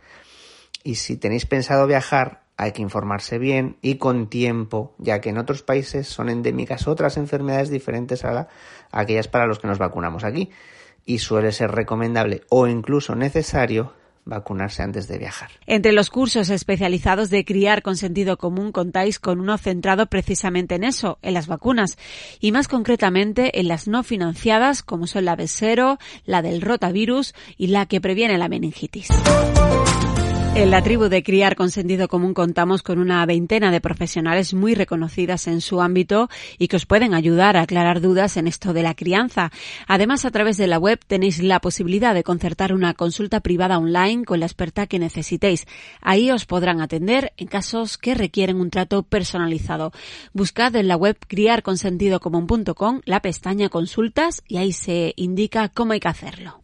Y 0.84 0.96
si 0.96 1.16
tenéis 1.16 1.46
pensado 1.46 1.86
viajar, 1.86 2.44
hay 2.56 2.72
que 2.72 2.82
informarse 2.82 3.38
bien 3.38 3.78
y 3.82 3.96
con 3.96 4.28
tiempo, 4.28 4.94
ya 4.98 5.20
que 5.20 5.30
en 5.30 5.38
otros 5.38 5.62
países 5.62 6.06
son 6.06 6.28
endémicas 6.28 6.86
otras 6.86 7.16
enfermedades 7.16 7.70
diferentes 7.70 8.24
a, 8.24 8.48
aquellas 8.92 9.28
para 9.28 9.46
los 9.46 9.58
que 9.58 9.66
nos 9.66 9.78
vacunamos 9.78 10.24
aquí 10.24 10.50
y 11.04 11.18
suele 11.18 11.52
ser 11.52 11.72
recomendable 11.72 12.42
o 12.50 12.66
incluso 12.66 13.14
necesario 13.14 13.92
vacunarse 14.24 14.82
antes 14.82 15.08
de 15.08 15.18
viajar. 15.18 15.50
Entre 15.66 15.92
los 15.92 16.10
cursos 16.10 16.50
especializados 16.50 17.30
de 17.30 17.44
criar 17.44 17.82
con 17.82 17.96
sentido 17.96 18.36
común 18.36 18.72
contáis 18.72 19.18
con 19.18 19.40
uno 19.40 19.58
centrado 19.58 20.06
precisamente 20.06 20.74
en 20.76 20.84
eso, 20.84 21.18
en 21.22 21.34
las 21.34 21.46
vacunas, 21.46 21.98
y 22.40 22.52
más 22.52 22.68
concretamente 22.68 23.60
en 23.60 23.68
las 23.68 23.88
no 23.88 24.02
financiadas 24.02 24.82
como 24.82 25.06
son 25.06 25.24
la 25.26 25.36
de 25.36 25.48
cero, 25.48 25.98
la 26.24 26.42
del 26.42 26.60
rotavirus 26.60 27.34
y 27.56 27.68
la 27.68 27.86
que 27.86 28.00
previene 28.00 28.38
la 28.38 28.48
meningitis. 28.48 29.08
En 30.56 30.70
la 30.70 30.84
tribu 30.84 31.08
de 31.08 31.24
Criar 31.24 31.56
con 31.56 31.68
Sentido 31.72 32.06
Común 32.06 32.32
contamos 32.32 32.84
con 32.84 33.00
una 33.00 33.26
veintena 33.26 33.72
de 33.72 33.80
profesionales 33.80 34.54
muy 34.54 34.76
reconocidas 34.76 35.48
en 35.48 35.60
su 35.60 35.82
ámbito 35.82 36.28
y 36.58 36.68
que 36.68 36.76
os 36.76 36.86
pueden 36.86 37.12
ayudar 37.12 37.56
a 37.56 37.62
aclarar 37.62 38.00
dudas 38.00 38.36
en 38.36 38.46
esto 38.46 38.72
de 38.72 38.84
la 38.84 38.94
crianza. 38.94 39.50
Además, 39.88 40.24
a 40.24 40.30
través 40.30 40.56
de 40.56 40.68
la 40.68 40.78
web 40.78 41.00
tenéis 41.04 41.42
la 41.42 41.58
posibilidad 41.58 42.14
de 42.14 42.22
concertar 42.22 42.72
una 42.72 42.94
consulta 42.94 43.40
privada 43.40 43.78
online 43.78 44.24
con 44.24 44.38
la 44.38 44.46
experta 44.46 44.86
que 44.86 45.00
necesitéis. 45.00 45.66
Ahí 46.00 46.30
os 46.30 46.46
podrán 46.46 46.80
atender 46.80 47.32
en 47.36 47.48
casos 47.48 47.98
que 47.98 48.14
requieren 48.14 48.60
un 48.60 48.70
trato 48.70 49.02
personalizado. 49.02 49.90
Buscad 50.34 50.76
en 50.76 50.86
la 50.86 50.96
web 50.96 51.16
criarconsentidocomún.com 51.26 53.00
la 53.06 53.20
pestaña 53.22 53.70
consultas 53.70 54.44
y 54.46 54.58
ahí 54.58 54.70
se 54.70 55.14
indica 55.16 55.68
cómo 55.68 55.94
hay 55.94 56.00
que 56.00 56.08
hacerlo. 56.08 56.60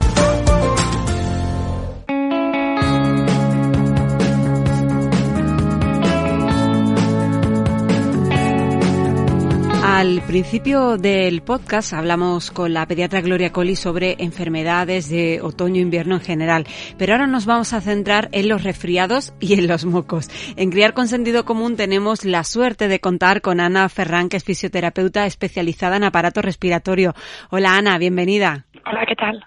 Al 9.92 10.22
principio 10.22 10.98
del 10.98 11.42
podcast 11.42 11.94
hablamos 11.94 12.52
con 12.52 12.72
la 12.72 12.86
pediatra 12.86 13.22
Gloria 13.22 13.50
Colli 13.50 13.74
sobre 13.74 14.14
enfermedades 14.20 15.10
de 15.10 15.40
otoño-invierno 15.42 16.14
en 16.14 16.20
general, 16.20 16.64
pero 16.96 17.12
ahora 17.12 17.26
nos 17.26 17.44
vamos 17.44 17.72
a 17.72 17.80
centrar 17.80 18.28
en 18.30 18.48
los 18.48 18.62
resfriados 18.62 19.34
y 19.40 19.54
en 19.54 19.66
los 19.66 19.84
mocos. 19.84 20.28
En 20.54 20.70
Criar 20.70 20.94
con 20.94 21.08
Sentido 21.08 21.44
Común 21.44 21.76
tenemos 21.76 22.24
la 22.24 22.44
suerte 22.44 22.86
de 22.86 23.00
contar 23.00 23.40
con 23.40 23.58
Ana 23.58 23.88
Ferrán, 23.88 24.28
que 24.28 24.36
es 24.36 24.44
fisioterapeuta 24.44 25.26
especializada 25.26 25.96
en 25.96 26.04
aparato 26.04 26.40
respiratorio. 26.40 27.12
Hola 27.50 27.76
Ana, 27.76 27.98
bienvenida. 27.98 28.66
Hola, 28.86 29.04
¿qué 29.08 29.16
tal? 29.16 29.44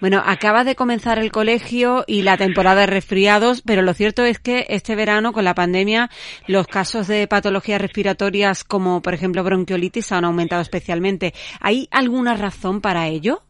Bueno, 0.00 0.22
acaba 0.24 0.64
de 0.64 0.74
comenzar 0.74 1.18
el 1.18 1.32
colegio 1.32 2.04
y 2.06 2.22
la 2.22 2.36
temporada 2.36 2.82
de 2.82 2.86
resfriados, 2.86 3.62
pero 3.62 3.82
lo 3.82 3.94
cierto 3.94 4.24
es 4.24 4.38
que 4.38 4.66
este 4.68 4.96
verano, 4.96 5.32
con 5.32 5.44
la 5.44 5.54
pandemia, 5.54 6.08
los 6.46 6.66
casos 6.66 7.08
de 7.08 7.26
patologías 7.26 7.80
respiratorias, 7.80 8.64
como 8.64 9.02
por 9.02 9.14
ejemplo 9.14 9.42
bronquiolitis, 9.42 10.12
han 10.12 10.24
aumentado 10.24 10.62
especialmente. 10.62 11.32
¿Hay 11.60 11.88
alguna 11.90 12.34
razón 12.34 12.80
para 12.80 13.06
ello? 13.08 13.40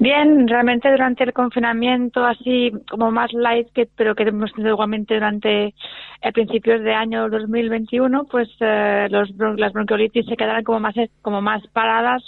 Bien, 0.00 0.46
realmente 0.46 0.88
durante 0.88 1.24
el 1.24 1.32
confinamiento, 1.32 2.24
así 2.24 2.70
como 2.88 3.10
más 3.10 3.32
light, 3.32 3.66
que, 3.74 3.88
pero 3.96 4.14
que 4.14 4.22
hemos 4.22 4.52
tenido 4.52 4.74
igualmente 4.74 5.14
durante 5.14 5.74
el 6.20 6.32
principios 6.32 6.82
de 6.82 6.94
año 6.94 7.28
2021, 7.28 8.24
pues 8.30 8.48
eh, 8.60 9.08
los, 9.10 9.28
las 9.56 9.72
bronquiolitis 9.72 10.26
se 10.26 10.36
quedaron 10.36 10.62
como 10.62 10.78
más, 10.78 10.94
como 11.20 11.42
más 11.42 11.66
paradas 11.72 12.22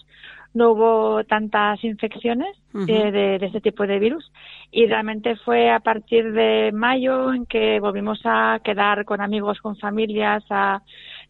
no 0.53 0.71
hubo 0.73 1.25
tantas 1.25 1.83
infecciones 1.85 2.57
de, 2.73 3.13
de, 3.13 3.37
este 3.37 3.61
tipo 3.61 3.87
de 3.87 3.99
virus. 3.99 4.31
Y 4.73 4.87
realmente 4.87 5.37
fue 5.37 5.71
a 5.71 5.81
partir 5.81 6.33
de 6.33 6.71
mayo 6.73 7.33
en 7.33 7.47
que 7.47 7.79
volvimos 7.81 8.21
a 8.25 8.61
quedar 8.65 9.05
con 9.05 9.21
amigos, 9.21 9.61
con 9.61 9.77
familias, 9.77 10.45
a 10.51 10.83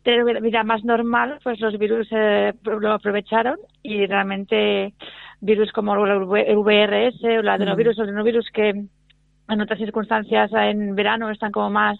tener 0.02 0.40
vida 0.40 0.64
más 0.64 0.84
normal, 0.84 1.38
pues 1.42 1.60
los 1.60 1.78
virus 1.78 2.08
eh, 2.10 2.54
lo 2.64 2.92
aprovecharon 2.92 3.58
y 3.82 4.06
realmente 4.06 4.94
virus 5.40 5.72
como 5.72 5.94
el 6.06 6.24
VRS 6.24 7.22
o 7.24 7.40
el 7.40 7.48
adenovirus 7.48 7.98
el 7.98 8.04
adenovirus 8.04 8.48
que 8.52 8.70
en 8.70 9.60
otras 9.60 9.78
circunstancias 9.78 10.50
en 10.52 10.94
verano 10.94 11.30
están 11.30 11.52
como 11.52 11.70
más 11.70 11.98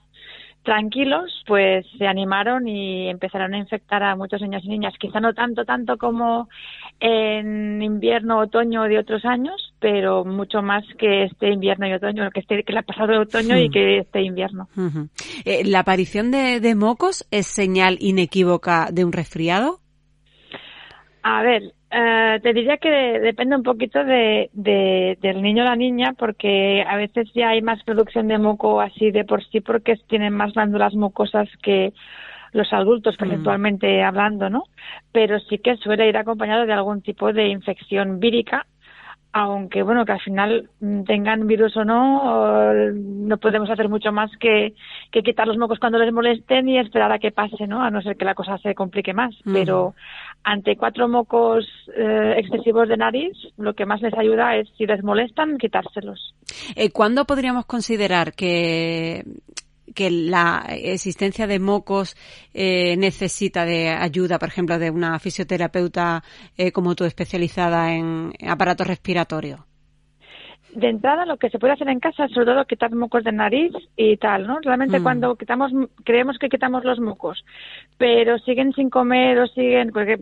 tranquilos, 0.63 1.43
pues 1.47 1.87
se 1.97 2.07
animaron 2.07 2.69
y 2.69 3.09
empezaron 3.09 3.55
a 3.55 3.59
infectar 3.59 4.03
a 4.03 4.15
muchos 4.15 4.43
niños 4.43 4.63
y 4.65 4.69
niñas. 4.69 4.95
Quizá 4.99 5.21
no 5.21 5.33
tanto, 5.33 5.65
tanto 5.65 5.97
como 5.97 6.49
en 7.01 7.83
invierno, 7.83 8.39
otoño 8.39 8.83
de 8.85 8.99
otros 8.99 9.25
años, 9.25 9.75
pero 9.81 10.25
mucho 10.25 10.63
más 10.63 10.85
que 10.99 11.25
este 11.25 11.51
invierno 11.51 11.89
y 11.89 11.95
otoño, 11.95 12.31
que, 12.31 12.41
este, 12.41 12.63
que 12.63 12.73
le 12.73 12.81
ha 12.81 12.83
pasado 12.83 13.13
el 13.13 13.21
otoño 13.21 13.59
y 13.59 13.69
hmm. 13.69 13.73
que 13.73 13.99
este 13.99 14.23
invierno. 14.23 14.69
Eh, 15.45 15.65
¿La 15.65 15.81
aparición 15.81 16.31
de, 16.31 16.61
de 16.61 16.75
mocos 16.75 17.27
es 17.31 17.47
señal 17.47 17.97
inequívoca 18.01 18.89
de 18.93 19.05
un 19.05 19.13
resfriado? 19.13 19.81
A 21.23 21.43
ver, 21.43 21.75
eh, 21.93 22.39
te 22.41 22.53
diría 22.53 22.77
que 22.77 22.89
depende 22.89 23.57
un 23.57 23.65
poquito 23.65 24.05
de, 24.05 24.49
del 24.53 25.43
niño 25.43 25.65
o 25.65 25.67
la 25.67 25.75
niña, 25.75 26.15
porque 26.17 26.85
a 26.87 26.97
veces 26.97 27.29
ya 27.35 27.49
hay 27.49 27.63
más 27.63 27.83
producción 27.83 28.29
de 28.29 28.39
moco 28.39 28.81
así 28.81 29.11
de 29.11 29.25
por 29.25 29.45
sí, 29.49 29.61
porque 29.61 29.97
tienen 30.09 30.35
más 30.35 30.53
glándulas 30.53 30.95
mucosas 30.95 31.49
que 31.63 31.93
los 32.53 32.73
adultos, 32.73 33.17
mm. 33.21 34.05
hablando, 34.05 34.51
¿no? 34.51 34.65
Pero 35.13 35.39
sí 35.41 35.59
que 35.59 35.77
suele 35.77 36.09
ir 36.09 36.17
acompañado 36.17 36.67
de 36.67 36.73
algún 36.73 37.03
tipo 37.03 37.33
de 37.33 37.49
infección 37.49 38.21
vírica 38.21 38.67
aunque 39.33 39.83
bueno, 39.83 40.05
que 40.05 40.13
al 40.13 40.21
final 40.21 40.69
mm, 40.81 41.05
tengan 41.05 41.47
virus 41.47 41.77
o 41.77 41.85
no, 41.85 42.93
no 42.93 43.39
podemos 43.39 43.71
hacer 43.71 43.89
mucho 43.89 44.11
más 44.13 44.31
que, 44.41 44.75
que, 45.11 45.23
quitar 45.23 45.47
los 45.47 45.57
mocos 45.57 45.79
cuando 45.79 45.99
les 45.99 46.13
molesten 46.13 46.69
y 46.69 46.79
esperar 46.79 47.13
a 47.13 47.19
que 47.19 47.31
pase, 47.31 47.67
¿no? 47.67 47.83
A 47.83 47.91
no 47.91 48.03
ser 48.03 48.17
que 48.17 48.25
la 48.25 48.35
cosa 48.35 48.59
se 48.59 48.75
complique 48.75 49.15
más. 49.15 49.35
Pero 49.45 49.95
ante 50.43 50.77
cuatro 50.77 51.09
mocos 51.09 51.67
eh, 51.97 52.35
excesivos 52.39 52.89
de 52.89 52.97
nariz, 52.97 53.37
lo 53.57 53.75
que 53.75 53.87
más 53.87 54.03
les 54.03 54.15
ayuda 54.15 54.57
es, 54.57 54.69
si 54.77 54.87
les 54.87 55.03
molestan, 55.05 55.59
quitárselos. 55.59 56.35
Eh, 56.75 56.91
¿Cuándo 56.91 57.25
podríamos 57.25 57.67
considerar 57.67 58.33
que 58.33 59.23
que 59.94 60.11
la 60.11 60.66
existencia 60.70 61.46
de 61.46 61.59
mocos 61.59 62.16
eh, 62.55 62.96
necesita 62.96 63.64
de 63.64 63.88
ayuda, 63.88 64.38
por 64.38 64.48
ejemplo, 64.48 64.79
de 64.79 64.90
una 64.90 65.18
fisioterapeuta 65.18 66.22
eh, 66.57 66.72
como 66.72 66.94
tú 66.94 67.05
especializada 67.05 67.92
en 67.92 68.33
aparatos 68.46 68.87
respiratorios? 68.87 69.70
De 70.75 70.89
entrada 70.89 71.27
lo 71.27 71.37
que 71.37 71.51
se 71.51 71.59
puede 71.59 71.73
hacer 71.73 71.89
en 71.89 72.01
casa 72.01 72.25
es 72.25 72.33
sobre 72.33 72.47
todo 72.47 72.65
quitar 72.65 72.95
mocos 72.95 73.25
de 73.25 73.33
nariz 73.33 73.73
y 73.97 74.17
tal, 74.17 74.47
¿no? 74.47 74.59
Realmente 74.63 75.01
mm. 75.01 75.03
cuando 75.03 75.35
quitamos, 75.37 75.73
creemos 76.05 76.39
que 76.39 76.49
quitamos 76.49 76.85
los 76.85 77.01
mocos, 77.01 77.45
pero 77.99 78.39
siguen 78.39 78.73
sin 78.73 78.91
comer 78.91 79.39
o 79.39 79.47
siguen, 79.49 79.91
porque 79.91 80.19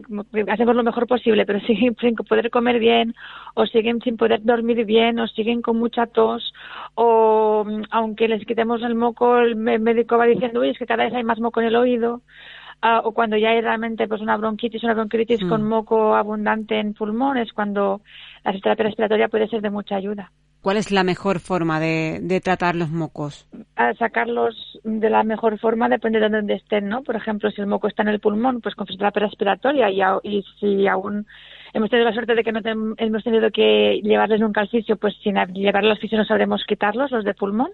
hacemos 0.50 0.74
lo 0.74 0.82
mejor 0.82 1.06
posible, 1.06 1.44
pero 1.46 1.60
siguen 1.66 1.96
sin 2.00 2.14
poder 2.14 2.50
comer 2.50 2.78
bien 2.78 3.14
o 3.54 3.66
siguen 3.66 4.00
sin 4.00 4.16
poder 4.16 4.42
dormir 4.42 4.84
bien 4.84 5.18
o 5.18 5.26
siguen 5.26 5.62
con 5.62 5.78
mucha 5.78 6.06
tos 6.06 6.52
o 6.94 7.64
aunque 7.90 8.28
les 8.28 8.44
quitemos 8.44 8.82
el 8.82 8.94
moco, 8.94 9.38
el 9.38 9.56
médico 9.56 10.16
va 10.16 10.26
diciendo, 10.26 10.60
uy, 10.60 10.70
es 10.70 10.78
que 10.78 10.86
cada 10.86 11.04
vez 11.04 11.14
hay 11.14 11.24
más 11.24 11.40
moco 11.40 11.60
en 11.60 11.66
el 11.66 11.76
oído. 11.76 12.22
Ah, 12.80 13.00
o 13.04 13.12
cuando 13.12 13.36
ya 13.36 13.50
hay 13.50 13.60
realmente 13.60 14.06
pues 14.06 14.20
una 14.20 14.36
bronquitis, 14.36 14.84
una 14.84 14.94
bronquitis 14.94 15.40
con 15.48 15.64
mm. 15.64 15.68
moco 15.68 16.14
abundante 16.14 16.78
en 16.78 16.94
pulmones, 16.94 17.52
cuando 17.52 18.02
la 18.44 18.52
terapia 18.52 18.84
respiratoria 18.84 19.28
puede 19.28 19.48
ser 19.48 19.62
de 19.62 19.70
mucha 19.70 19.96
ayuda. 19.96 20.30
¿Cuál 20.62 20.76
es 20.76 20.90
la 20.90 21.04
mejor 21.04 21.38
forma 21.38 21.78
de, 21.78 22.40
tratar 22.42 22.74
los 22.74 22.90
mocos? 22.90 23.48
A 23.76 23.94
sacarlos 23.94 24.78
de 24.82 25.08
la 25.08 25.22
mejor 25.22 25.58
forma 25.58 25.88
depende 25.88 26.18
de 26.18 26.28
dónde 26.28 26.54
estén, 26.54 26.88
¿no? 26.88 27.02
Por 27.02 27.14
ejemplo, 27.14 27.50
si 27.50 27.60
el 27.60 27.68
moco 27.68 27.86
está 27.86 28.02
en 28.02 28.08
el 28.08 28.20
pulmón, 28.20 28.60
pues 28.60 28.74
con 28.74 28.86
terapia 28.86 29.26
respiratoria 29.26 29.90
y, 29.90 30.00
y 30.24 30.44
si 30.58 30.88
aún 30.88 31.26
hemos 31.72 31.90
tenido 31.90 32.08
la 32.08 32.14
suerte 32.14 32.34
de 32.34 32.42
que 32.42 32.52
no 32.52 32.60
hemos 32.96 33.24
tenido 33.24 33.50
que 33.50 34.00
llevarles 34.02 34.40
un 34.40 34.52
calcicio, 34.52 34.96
pues 34.96 35.14
sin 35.22 35.36
llevarlos 35.54 35.92
al 35.92 35.98
fisio 35.98 36.18
no 36.18 36.24
sabremos 36.24 36.64
quitarlos, 36.66 37.10
los 37.12 37.24
de 37.24 37.34
pulmón. 37.34 37.70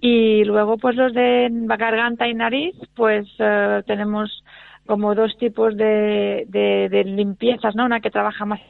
Y 0.00 0.44
luego, 0.44 0.76
pues 0.76 0.94
los 0.96 1.12
de 1.14 1.48
garganta 1.50 2.28
y 2.28 2.34
nariz, 2.34 2.76
pues 2.94 3.26
eh, 3.38 3.82
tenemos 3.86 4.44
como 4.86 5.14
dos 5.14 5.36
tipos 5.38 5.76
de, 5.76 6.44
de, 6.48 7.04
limpiezas, 7.04 7.74
¿no? 7.74 7.86
Una 7.86 8.00
que 8.00 8.10
trabaja 8.10 8.44
más 8.44 8.60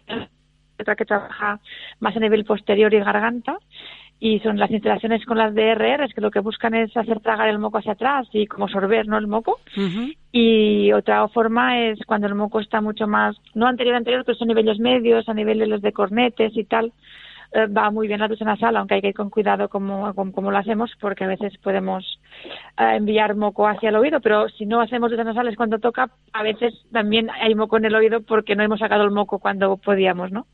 otra 0.78 0.96
que 0.96 1.04
trabaja 1.04 1.60
más 2.00 2.16
a 2.16 2.20
nivel 2.20 2.44
posterior 2.44 2.92
y 2.92 2.98
garganta 2.98 3.58
y 4.20 4.40
son 4.40 4.58
las 4.58 4.70
instalaciones 4.70 5.24
con 5.26 5.36
las 5.36 5.54
DRR 5.54 6.08
que 6.14 6.20
lo 6.20 6.30
que 6.30 6.40
buscan 6.40 6.74
es 6.74 6.96
hacer 6.96 7.20
tragar 7.20 7.48
el 7.48 7.58
moco 7.58 7.78
hacia 7.78 7.92
atrás 7.92 8.26
y 8.32 8.46
como 8.46 8.68
sorber 8.68 9.06
no 9.06 9.18
el 9.18 9.26
moco. 9.26 9.60
Y 10.32 10.92
otra 10.92 11.28
forma 11.28 11.80
es 11.80 11.98
cuando 12.06 12.26
el 12.26 12.34
moco 12.34 12.60
está 12.60 12.80
mucho 12.80 13.06
más 13.06 13.36
no 13.54 13.66
anterior 13.66 13.96
anterior 13.96 14.24
pero 14.24 14.38
son 14.38 14.48
niveles 14.48 14.78
medios 14.78 15.28
a 15.28 15.34
nivel 15.34 15.58
de 15.58 15.66
los 15.66 15.82
de 15.82 15.92
cornetes 15.92 16.56
y 16.56 16.64
tal 16.64 16.92
eh, 17.54 17.66
va 17.66 17.88
muy 17.92 18.08
bien 18.08 18.18
la 18.18 18.26
ducha 18.26 18.44
nasal, 18.44 18.76
aunque 18.76 18.96
hay 18.96 19.00
que 19.00 19.10
ir 19.10 19.14
con 19.14 19.30
cuidado 19.30 19.68
como, 19.68 20.12
como, 20.12 20.50
lo 20.50 20.58
hacemos, 20.58 20.90
porque 21.00 21.22
a 21.22 21.28
veces 21.28 21.56
podemos 21.58 22.20
eh, 22.76 22.96
enviar 22.96 23.36
moco 23.36 23.68
hacia 23.68 23.90
el 23.90 23.96
oído, 23.96 24.18
pero 24.20 24.48
si 24.48 24.66
no 24.66 24.80
hacemos 24.80 25.12
duchas 25.12 25.24
nasales 25.24 25.56
cuando 25.56 25.78
toca, 25.78 26.10
a 26.32 26.42
veces 26.42 26.74
también 26.90 27.30
hay 27.30 27.54
moco 27.54 27.76
en 27.76 27.84
el 27.84 27.94
oído 27.94 28.22
porque 28.22 28.56
no 28.56 28.64
hemos 28.64 28.80
sacado 28.80 29.04
el 29.04 29.12
moco 29.12 29.38
cuando 29.38 29.76
podíamos, 29.76 30.32
¿no? 30.32 30.48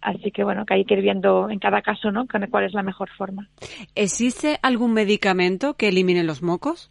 Así 0.00 0.30
que 0.30 0.42
bueno, 0.42 0.64
que 0.64 0.72
hay 0.72 0.84
que 0.86 0.94
ir 0.94 1.02
viendo 1.02 1.50
en 1.50 1.58
cada 1.58 1.82
caso, 1.82 2.10
¿no? 2.10 2.26
Cuál 2.50 2.64
es 2.64 2.72
la 2.72 2.82
mejor 2.82 3.10
forma. 3.10 3.48
¿Existe 3.94 4.58
algún 4.62 4.94
medicamento 4.94 5.74
que 5.74 5.88
elimine 5.88 6.24
los 6.24 6.42
mocos? 6.42 6.90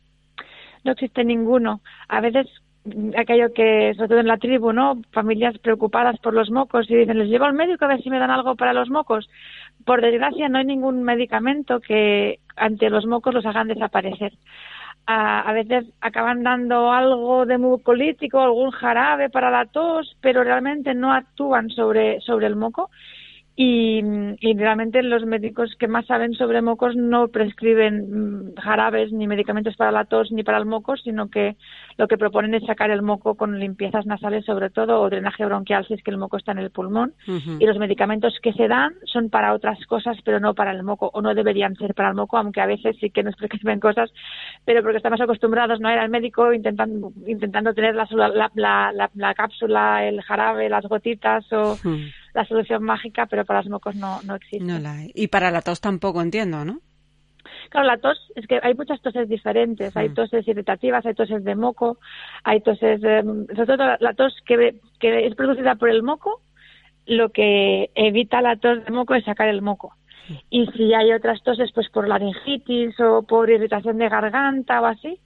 No 0.83 0.91
existe 0.91 1.23
ninguno. 1.23 1.81
A 2.07 2.21
veces 2.21 2.47
aquello 3.17 3.53
que, 3.53 3.93
sobre 3.95 4.09
todo 4.09 4.19
en 4.19 4.27
la 4.27 4.37
tribu, 4.37 4.73
¿no? 4.73 5.01
Familias 5.11 5.57
preocupadas 5.59 6.19
por 6.19 6.33
los 6.33 6.49
mocos 6.51 6.89
y 6.89 6.95
dicen, 6.95 7.17
les 7.17 7.29
llevo 7.29 7.45
al 7.45 7.53
médico 7.53 7.85
a 7.85 7.89
ver 7.89 8.01
si 8.01 8.09
me 8.09 8.19
dan 8.19 8.31
algo 8.31 8.55
para 8.55 8.73
los 8.73 8.89
mocos. 8.89 9.29
Por 9.85 10.01
desgracia, 10.01 10.49
no 10.49 10.57
hay 10.57 10.65
ningún 10.65 11.03
medicamento 11.03 11.79
que 11.79 12.39
ante 12.55 12.89
los 12.89 13.05
mocos 13.05 13.33
los 13.33 13.45
hagan 13.45 13.67
desaparecer. 13.67 14.33
A, 15.09 15.53
veces 15.53 15.85
acaban 16.01 16.43
dando 16.43 16.91
algo 16.91 17.45
de 17.45 17.57
mucolítico, 17.57 18.41
algún 18.41 18.71
jarabe 18.71 19.29
para 19.29 19.49
la 19.49 19.65
tos, 19.65 20.17
pero 20.19 20.43
realmente 20.43 20.93
no 20.93 21.13
actúan 21.13 21.69
sobre, 21.69 22.19
sobre 22.19 22.47
el 22.47 22.57
moco 22.57 22.89
y, 23.59 24.03
realmente 24.53 25.01
los 25.01 25.25
médicos 25.25 25.75
que 25.79 25.87
más 25.87 26.05
saben 26.05 26.33
sobre 26.33 26.61
mocos 26.61 26.95
no 26.95 27.29
prescriben 27.29 28.51
mm, 28.51 28.55
jarabes 28.55 29.11
ni 29.11 29.25
medicamentos 29.25 29.75
para 29.75 29.91
la 29.91 30.05
tos 30.05 30.31
ni 30.31 30.43
para 30.43 30.59
el 30.59 30.67
moco, 30.67 30.95
sino 30.95 31.29
que 31.29 31.55
lo 31.97 32.07
que 32.07 32.19
proponen 32.19 32.53
es 32.53 32.63
sacar 32.67 32.91
el 32.91 33.01
moco 33.01 33.33
con 33.33 33.59
limpiezas 33.59 34.05
nasales 34.05 34.45
sobre 34.45 34.69
todo 34.69 35.01
o 35.01 35.09
drenaje 35.09 35.43
bronquial 35.43 35.87
si 35.87 35.95
es 35.95 36.03
que 36.03 36.11
el 36.11 36.19
moco 36.19 36.37
está 36.37 36.51
en 36.51 36.59
el 36.59 36.69
pulmón. 36.69 37.13
Y 37.25 37.65
los 37.65 37.79
medicamentos 37.79 38.37
que 38.43 38.53
se 38.53 38.67
dan 38.67 38.93
son 39.05 39.31
para 39.31 39.53
otras 39.55 39.83
cosas 39.87 40.17
pero 40.23 40.39
no 40.39 40.53
para 40.53 40.71
el 40.71 40.83
moco 40.83 41.09
o 41.11 41.21
no 41.23 41.33
deberían 41.33 41.75
ser 41.77 41.95
para 41.95 42.09
el 42.09 42.15
moco 42.15 42.37
aunque 42.37 42.61
a 42.61 42.67
veces 42.67 42.95
sí 42.99 43.09
que 43.09 43.23
nos 43.23 43.35
prescriben 43.37 43.79
cosas 43.79 44.11
pero 44.65 44.83
porque 44.83 44.97
estamos 44.97 45.19
acostumbrados 45.19 45.79
no 45.79 45.87
a 45.87 45.93
ir 45.93 45.99
al 45.99 46.09
médico 46.09 46.53
intentando 46.53 47.11
intentando 47.25 47.73
tener 47.73 47.95
la, 47.95 48.07
la, 48.53 49.09
la, 49.15 49.33
cápsula 49.33 50.05
el 50.07 50.21
jarabe 50.21 50.69
las 50.69 50.85
gotitas 50.85 51.51
o 51.51 51.75
la 52.33 52.45
solución 52.45 52.83
mágica, 52.83 53.25
pero 53.25 53.45
para 53.45 53.61
los 53.61 53.69
mocos 53.69 53.95
no, 53.95 54.21
no 54.23 54.35
existe. 54.35 54.65
No 54.65 54.79
la 54.79 54.93
hay. 54.93 55.11
Y 55.15 55.27
para 55.27 55.51
la 55.51 55.61
tos 55.61 55.81
tampoco 55.81 56.21
entiendo, 56.21 56.65
¿no? 56.65 56.79
Claro, 57.69 57.87
la 57.87 57.97
tos, 57.97 58.17
es 58.35 58.47
que 58.47 58.59
hay 58.61 58.73
muchas 58.73 59.01
toses 59.01 59.27
diferentes. 59.27 59.95
Hay 59.95 60.09
mm. 60.09 60.13
toses 60.13 60.47
irritativas, 60.47 61.05
hay 61.05 61.13
toses 61.13 61.43
de 61.43 61.55
moco, 61.55 61.97
hay 62.43 62.61
toses, 62.61 63.01
de, 63.01 63.23
sobre 63.23 63.65
todo 63.65 63.97
la, 63.99 64.13
tos 64.13 64.35
que, 64.45 64.75
que 64.99 65.27
es 65.27 65.35
producida 65.35 65.75
por 65.75 65.89
el 65.89 66.03
moco, 66.03 66.41
lo 67.05 67.29
que 67.29 67.89
evita 67.95 68.41
la 68.41 68.57
tos 68.57 68.85
de 68.85 68.91
moco 68.91 69.15
es 69.15 69.25
sacar 69.25 69.47
el 69.49 69.61
moco. 69.61 69.93
Y 70.49 70.67
si 70.67 70.93
hay 70.93 71.13
otras 71.13 71.41
toses, 71.41 71.71
pues 71.73 71.89
por 71.89 72.07
laringitis 72.07 72.99
o 72.99 73.23
por 73.23 73.49
irritación 73.49 73.97
de 73.97 74.09
garganta 74.09 74.81
o 74.81 74.85
así, 74.85 75.19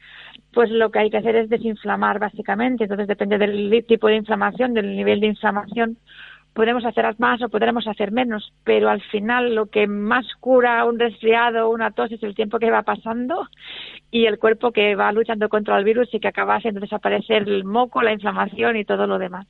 pues 0.54 0.70
lo 0.70 0.92
que 0.92 1.00
hay 1.00 1.10
que 1.10 1.18
hacer 1.18 1.36
es 1.36 1.50
desinflamar 1.50 2.20
básicamente. 2.20 2.84
Entonces 2.84 3.08
depende 3.08 3.38
del 3.38 3.86
tipo 3.88 4.08
de 4.08 4.18
inflamación, 4.18 4.74
del 4.74 4.96
nivel 4.96 5.20
de 5.20 5.28
inflamación, 5.28 5.98
podemos 6.54 6.86
hacer 6.86 7.06
más 7.18 7.42
o 7.42 7.50
podremos 7.50 7.88
hacer 7.88 8.12
menos, 8.12 8.54
pero 8.64 8.90
al 8.90 9.02
final 9.02 9.56
lo 9.56 9.68
que 9.68 9.88
más 9.88 10.26
cura 10.40 10.84
un 10.86 11.00
resfriado 11.00 11.68
o 11.68 11.74
una 11.74 11.92
tos 11.92 12.12
es 12.12 12.22
el 12.24 12.36
tiempo 12.36 12.60
que 12.60 12.72
va 12.72 12.84
pasando 12.84 13.48
y 14.10 14.26
el 14.26 14.38
cuerpo 14.38 14.72
que 14.72 14.96
va 14.96 15.12
luchando 15.12 15.48
contra 15.48 15.78
el 15.78 15.86
virus 15.86 16.14
y 16.14 16.20
que 16.20 16.28
acaba 16.28 16.56
haciendo 16.56 16.82
desaparecer 16.82 17.44
el 17.48 17.64
moco, 17.64 18.02
la 18.02 18.14
inflamación 18.14 18.76
y 18.76 18.86
todo 18.86 19.08
lo 19.08 19.18
demás. 19.18 19.48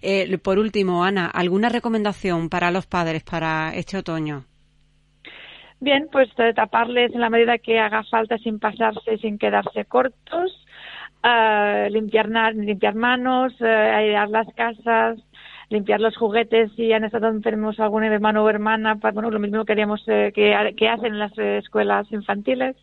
Eh, 0.00 0.38
por 0.38 0.58
último, 0.58 1.04
Ana, 1.04 1.26
¿alguna 1.26 1.68
recomendación 1.68 2.48
para 2.48 2.70
los 2.70 2.86
padres 2.86 3.22
para 3.22 3.74
este 3.74 3.98
otoño? 3.98 4.44
Bien, 5.80 6.08
pues 6.10 6.30
taparles 6.54 7.12
en 7.14 7.20
la 7.20 7.28
medida 7.28 7.58
que 7.58 7.78
haga 7.78 8.04
falta 8.04 8.38
sin 8.38 8.58
pasarse, 8.58 9.18
sin 9.18 9.36
quedarse 9.38 9.84
cortos, 9.84 10.64
uh, 11.22 11.90
limpiar, 11.90 12.28
limpiar 12.54 12.94
manos, 12.94 13.52
uh, 13.60 13.66
airear 13.66 14.30
las 14.30 14.46
casas, 14.54 15.18
limpiar 15.68 16.00
los 16.00 16.16
juguetes 16.16 16.70
si 16.76 16.92
han 16.92 17.04
estado 17.04 17.28
enfermos 17.28 17.80
algún 17.80 18.04
hermano 18.04 18.44
o 18.44 18.50
hermana, 18.50 18.94
bueno, 18.94 19.30
lo 19.30 19.38
mismo 19.38 19.64
queríamos 19.64 20.02
eh, 20.06 20.32
que, 20.34 20.74
que, 20.76 20.88
hacen 20.88 21.14
en 21.14 21.18
las 21.18 21.36
escuelas 21.38 22.10
infantiles. 22.12 22.76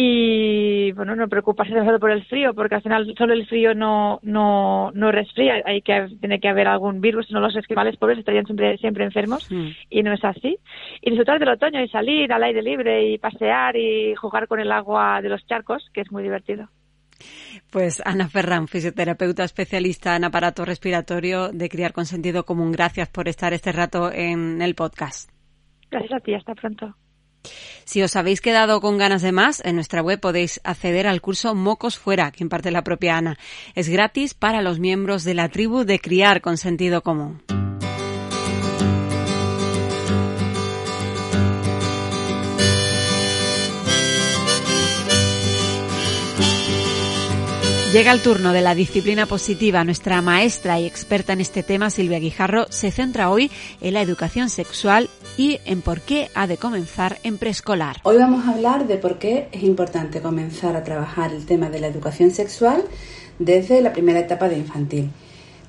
Y 0.00 0.92
bueno, 0.92 1.16
no 1.16 1.26
preocuparse 1.26 1.72
demasiado 1.72 1.98
por 1.98 2.12
el 2.12 2.24
frío, 2.26 2.54
porque 2.54 2.76
al 2.76 2.82
final 2.82 3.12
solo 3.18 3.32
el 3.32 3.48
frío 3.48 3.74
no, 3.74 4.20
no, 4.22 4.92
no 4.94 5.10
resfría, 5.10 5.60
hay 5.64 5.82
que, 5.82 6.06
tiene 6.20 6.38
que 6.38 6.48
haber 6.48 6.68
algún 6.68 7.00
virus, 7.00 7.26
si 7.26 7.34
no 7.34 7.40
los 7.40 7.56
esquimales 7.56 7.96
pobres 7.96 8.20
estarían 8.20 8.46
siempre, 8.46 8.78
siempre 8.78 9.02
enfermos, 9.02 9.50
y 9.90 10.02
no 10.04 10.12
es 10.12 10.24
así. 10.24 10.56
Y 11.02 11.10
disfrutar 11.10 11.40
del 11.40 11.48
otoño 11.48 11.82
y 11.82 11.88
salir 11.88 12.32
al 12.32 12.44
aire 12.44 12.62
libre 12.62 13.08
y 13.08 13.18
pasear 13.18 13.76
y 13.76 14.14
jugar 14.14 14.46
con 14.46 14.60
el 14.60 14.70
agua 14.70 15.20
de 15.20 15.30
los 15.30 15.44
charcos, 15.48 15.90
que 15.92 16.02
es 16.02 16.12
muy 16.12 16.22
divertido. 16.22 16.68
Pues 17.70 18.00
Ana 18.04 18.28
Ferran, 18.28 18.66
fisioterapeuta 18.66 19.44
especialista 19.44 20.16
en 20.16 20.24
aparato 20.24 20.64
respiratorio 20.64 21.50
de 21.50 21.68
Criar 21.68 21.92
con 21.92 22.06
Sentido 22.06 22.44
Común. 22.44 22.72
Gracias 22.72 23.08
por 23.08 23.28
estar 23.28 23.52
este 23.52 23.72
rato 23.72 24.10
en 24.10 24.62
el 24.62 24.74
podcast. 24.74 25.30
Gracias 25.90 26.12
a 26.12 26.20
ti, 26.20 26.34
hasta 26.34 26.54
pronto. 26.54 26.96
Si 27.84 28.02
os 28.02 28.16
habéis 28.16 28.40
quedado 28.40 28.80
con 28.80 28.98
ganas 28.98 29.22
de 29.22 29.32
más, 29.32 29.64
en 29.64 29.74
nuestra 29.74 30.02
web 30.02 30.20
podéis 30.20 30.60
acceder 30.64 31.06
al 31.06 31.20
curso 31.20 31.54
Mocos 31.54 31.98
Fuera, 31.98 32.30
que 32.30 32.42
imparte 32.42 32.70
la 32.70 32.84
propia 32.84 33.16
Ana. 33.16 33.38
Es 33.74 33.88
gratis 33.88 34.34
para 34.34 34.62
los 34.62 34.78
miembros 34.78 35.24
de 35.24 35.34
la 35.34 35.48
tribu 35.48 35.84
de 35.84 35.98
Criar 35.98 36.40
con 36.40 36.56
Sentido 36.56 37.02
Común. 37.02 37.42
Llega 47.92 48.12
el 48.12 48.20
turno 48.20 48.52
de 48.52 48.60
la 48.60 48.74
disciplina 48.74 49.24
positiva. 49.24 49.82
Nuestra 49.82 50.20
maestra 50.20 50.78
y 50.78 50.84
experta 50.84 51.32
en 51.32 51.40
este 51.40 51.62
tema, 51.62 51.88
Silvia 51.88 52.18
Guijarro, 52.18 52.66
se 52.68 52.90
centra 52.90 53.30
hoy 53.30 53.50
en 53.80 53.94
la 53.94 54.02
educación 54.02 54.50
sexual 54.50 55.08
y 55.38 55.58
en 55.64 55.80
por 55.80 56.02
qué 56.02 56.28
ha 56.34 56.46
de 56.46 56.58
comenzar 56.58 57.16
en 57.22 57.38
preescolar. 57.38 57.96
Hoy 58.02 58.18
vamos 58.18 58.46
a 58.46 58.50
hablar 58.50 58.86
de 58.86 58.98
por 58.98 59.18
qué 59.18 59.48
es 59.52 59.62
importante 59.62 60.20
comenzar 60.20 60.76
a 60.76 60.84
trabajar 60.84 61.32
el 61.32 61.46
tema 61.46 61.70
de 61.70 61.80
la 61.80 61.86
educación 61.86 62.30
sexual 62.30 62.84
desde 63.38 63.80
la 63.80 63.94
primera 63.94 64.20
etapa 64.20 64.50
de 64.50 64.58
infantil. 64.58 65.10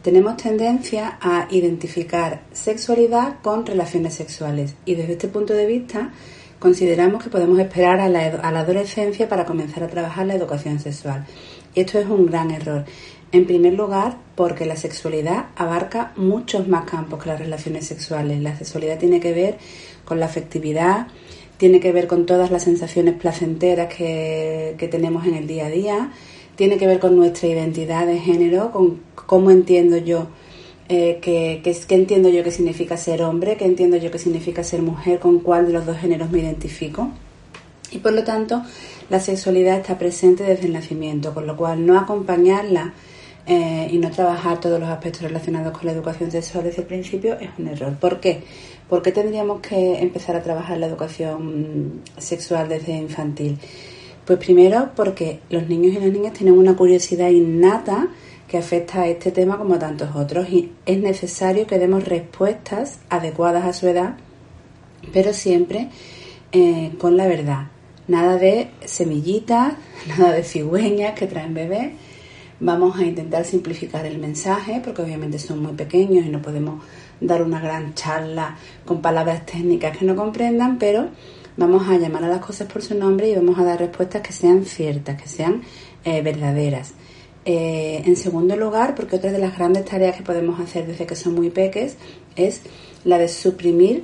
Tenemos 0.01 0.36
tendencia 0.36 1.19
a 1.21 1.47
identificar 1.49 2.41
sexualidad 2.51 3.36
con 3.41 3.65
relaciones 3.65 4.13
sexuales 4.15 4.75
y 4.84 4.95
desde 4.95 5.13
este 5.13 5.29
punto 5.29 5.53
de 5.53 5.67
vista 5.67 6.12
consideramos 6.60 7.23
que 7.23 7.29
podemos 7.29 7.58
esperar 7.60 8.01
a 8.01 8.10
la, 8.10 8.25
a 8.25 8.51
la 8.51 8.60
adolescencia 8.60 9.29
para 9.29 9.45
comenzar 9.45 9.84
a 9.84 9.88
trabajar 9.88 10.25
la 10.25 10.36
educación 10.36 10.79
sexual. 10.79 11.25
Y 11.75 11.82
esto 11.82 11.99
es 11.99 12.08
un 12.08 12.25
gran 12.25 12.51
error. 12.51 12.86
En 13.32 13.45
primer 13.45 13.73
lugar, 13.73 14.17
porque 14.36 14.65
la 14.65 14.75
sexualidad 14.75 15.47
abarca 15.55 16.13
muchos 16.15 16.67
más 16.67 16.89
campos 16.89 17.21
que 17.21 17.29
las 17.29 17.39
relaciones 17.39 17.86
sexuales. 17.86 18.41
La 18.41 18.58
sexualidad 18.58 18.97
tiene 18.97 19.19
que 19.19 19.34
ver 19.34 19.58
con 20.03 20.19
la 20.19 20.25
afectividad, 20.25 21.08
tiene 21.58 21.79
que 21.79 21.91
ver 21.91 22.08
con 22.08 22.25
todas 22.25 22.49
las 22.49 22.63
sensaciones 22.63 23.13
placenteras 23.15 23.93
que, 23.93 24.88
tenemos 24.89 25.27
en 25.27 25.36
el 25.36 25.45
día 25.45 25.67
a 25.67 25.69
día, 25.69 26.12
tiene 26.55 26.77
que 26.77 26.88
ver 26.88 26.99
con 26.99 27.15
nuestra 27.15 27.47
identidad 27.49 28.08
de 28.08 28.17
género, 28.17 28.71
con 28.71 29.01
cómo 29.13 29.51
entiendo 29.51 29.97
yo 29.97 30.27
eh, 30.88 31.19
qué 31.21 31.62
entiendo 31.89 32.29
yo 32.29 32.43
que 32.43 32.49
significa 32.49 32.97
ser 32.97 33.21
hombre, 33.21 33.58
qué 33.58 33.65
entiendo 33.65 33.97
yo 33.97 34.10
que 34.10 34.17
significa 34.17 34.63
ser 34.63 34.82
mujer, 34.82 35.19
con 35.19 35.39
cuál 35.39 35.67
de 35.67 35.73
los 35.73 35.86
dos 35.86 35.97
géneros 35.97 36.32
me 36.32 36.39
identifico. 36.39 37.12
Y 37.91 37.99
por 37.99 38.13
lo 38.13 38.23
tanto, 38.23 38.63
la 39.10 39.19
sexualidad 39.19 39.78
está 39.78 39.97
presente 39.97 40.43
desde 40.43 40.67
el 40.67 40.73
nacimiento, 40.73 41.34
con 41.34 41.47
lo 41.47 41.58
cual 41.58 41.86
no 41.86 41.99
acompañarla 41.99 42.93
eh, 43.47 43.88
y 43.89 43.97
no 43.97 44.12
trabajar 44.12 44.60
todos 44.60 44.80
los 44.80 44.89
aspectos 44.89 45.23
relacionados 45.23 45.75
con 45.75 45.88
la 45.88 45.93
educación 45.93 46.30
sexual 46.30 46.65
desde 46.65 46.84
el 46.84 46.88
principio 46.88 47.39
es 47.39 47.49
un 47.58 47.67
error. 47.67 47.95
¿Por 47.95 48.19
qué? 48.19 48.43
¿Por 48.88 49.02
qué 49.02 49.12
tendríamos 49.12 49.62
que 49.62 49.99
empezar 49.99 50.36
a 50.36 50.43
trabajar 50.43 50.78
la 50.78 50.86
educación 50.86 52.02
sexual 52.17 52.69
desde 52.69 52.91
infantil? 52.91 53.58
Pues 54.25 54.38
primero 54.38 54.91
porque 54.95 55.39
los 55.49 55.67
niños 55.67 55.95
y 55.95 55.99
las 55.99 56.12
niñas 56.12 56.34
tienen 56.34 56.56
una 56.56 56.75
curiosidad 56.75 57.30
innata 57.30 58.10
que 58.47 58.60
afecta 58.60 59.02
a 59.02 59.08
este 59.08 59.32
tema 59.32 59.58
como 59.58 59.75
a 59.75 59.80
tantos 59.80 60.15
otros 60.15 60.49
y 60.49 60.71
es 60.86 60.99
necesario 60.99 61.65
que 61.65 61.80
demos 61.80 62.06
respuestas 62.06 62.99
adecuadas 63.10 63.65
a 63.65 63.73
su 63.73 63.88
edad, 63.88 64.17
pero 65.12 65.34
siempre 65.34 65.89
eh, 66.52 66.91
con 66.99 67.17
la 67.17 67.25
verdad 67.25 67.67
Nada 68.10 68.38
de 68.38 68.72
semillitas, 68.86 69.76
nada 70.08 70.34
de 70.34 70.43
cigüeñas 70.43 71.13
que 71.13 71.28
traen 71.28 71.54
bebés. 71.54 71.91
Vamos 72.60 72.98
a 72.98 73.06
intentar 73.06 73.45
simplificar 73.45 74.04
el 74.08 74.17
mensaje 74.17 74.82
porque 74.84 75.04
obviamente 75.04 75.38
son 75.38 75.62
muy 75.62 75.74
pequeños 75.74 76.26
y 76.26 76.30
no 76.30 76.41
podemos 76.41 76.84
dar 77.22 77.43
una 77.43 77.62
gran 77.62 77.93
charla 77.93 78.58
con 78.84 79.00
palabras 79.00 79.45
técnicas 79.45 79.95
que 79.95 80.06
no 80.06 80.15
comprendan, 80.15 80.80
pero 80.80 81.10
vamos 81.56 81.88
a 81.88 81.98
llamar 81.98 82.24
a 82.24 82.30
las 82.30 82.43
cosas 82.43 82.67
por 82.67 82.82
su 82.82 82.95
nombre 82.95 83.30
y 83.30 83.36
vamos 83.36 83.60
a 83.60 83.63
dar 83.63 83.78
respuestas 83.78 84.24
que 84.24 84.34
sean 84.34 84.65
ciertas, 84.65 85.22
que 85.22 85.30
sean 85.30 85.62
eh, 86.04 86.24
verdaderas. 86.24 86.93
Eh, 87.45 88.02
en 88.06 88.15
segundo 88.15 88.56
lugar, 88.56 88.95
porque 88.95 89.17
otra 89.17 89.32
de 89.32 89.38
las 89.38 89.56
grandes 89.56 89.86
tareas 89.86 90.17
que 90.17 90.24
podemos 90.24 90.60
hacer 90.60 90.88
desde 90.88 91.06
que 91.06 91.15
son 91.15 91.36
muy 91.36 91.52
peques 91.52 91.95
es 92.36 92.62
la 93.06 93.19
de 93.19 93.28
suprimir 93.28 94.04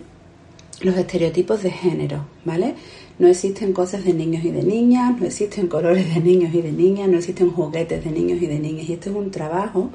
los 0.82 0.96
estereotipos 0.96 1.64
de 1.64 1.72
género, 1.72 2.26
¿vale? 2.44 2.76
No 3.18 3.28
existen 3.28 3.72
cosas 3.72 4.04
de 4.04 4.14
niños 4.14 4.44
y 4.44 4.52
de 4.52 4.64
niñas, 4.64 5.20
no 5.20 5.26
existen 5.26 5.68
colores 5.68 6.14
de 6.14 6.20
niños 6.20 6.54
y 6.54 6.62
de 6.62 6.72
niñas, 6.72 7.08
no 7.08 7.18
existen 7.18 7.50
juguetes 7.52 8.04
de 8.04 8.12
niños 8.12 8.42
y 8.42 8.48
de 8.48 8.60
niñas. 8.60 8.90
Y 8.90 8.94
esto 8.94 9.10
es 9.10 9.16
un 9.16 9.32
trabajo 9.32 9.90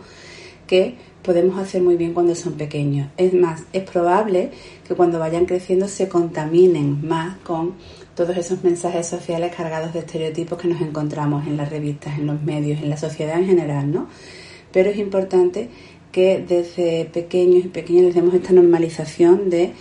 que 0.67 0.95
podemos 1.23 1.59
hacer 1.59 1.83
muy 1.83 1.97
bien 1.97 2.15
cuando 2.15 2.35
son 2.35 2.55
pequeños. 2.55 3.09
Es 3.17 3.35
más, 3.35 3.65
es 3.73 3.83
probable 3.83 4.51
que 4.87 4.95
cuando 4.95 5.19
vayan 5.19 5.45
creciendo 5.45 5.89
se 5.89 6.09
contaminen 6.09 7.07
más 7.07 7.37
con 7.39 7.75
todos 8.15 8.37
esos 8.37 8.65
mensajes 8.65 9.07
sociales 9.07 9.55
cargados 9.55 9.93
de 9.93 10.01
estereotipos 10.01 10.59
que 10.59 10.69
nos 10.69 10.81
encontramos 10.81 11.47
en 11.47 11.57
las 11.57 11.71
revistas, 11.71 12.19
en 12.19 12.27
los 12.27 12.43
medios, 12.43 12.81
en 12.81 12.91
la 12.91 12.97
sociedad 12.97 13.39
en 13.39 13.47
general, 13.47 13.91
¿no? 13.91 14.09
Pero 14.73 14.91
es 14.91 14.97
importante 14.99 15.69
que 16.13 16.45
desde 16.47 17.05
pequeños 17.07 17.65
y 17.65 17.69
pequeñas 17.69 18.05
les 18.05 18.15
demos 18.15 18.35
esta 18.35 18.53
normalización 18.53 19.51
de 19.51 19.73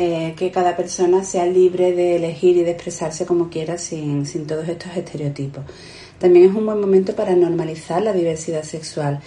eh, 0.00 0.34
que 0.36 0.52
cada 0.52 0.76
persona 0.76 1.24
sea 1.24 1.44
libre 1.44 1.92
de 1.92 2.14
elegir 2.14 2.56
y 2.56 2.62
de 2.62 2.70
expresarse 2.70 3.26
como 3.26 3.50
quiera 3.50 3.78
sin, 3.78 4.26
sin 4.26 4.46
todos 4.46 4.68
estos 4.68 4.96
estereotipos. 4.96 5.64
También 6.20 6.48
es 6.48 6.54
un 6.54 6.66
buen 6.66 6.80
momento 6.80 7.16
para 7.16 7.34
normalizar 7.34 8.00
la 8.00 8.12
diversidad 8.12 8.62
sexual, 8.62 9.18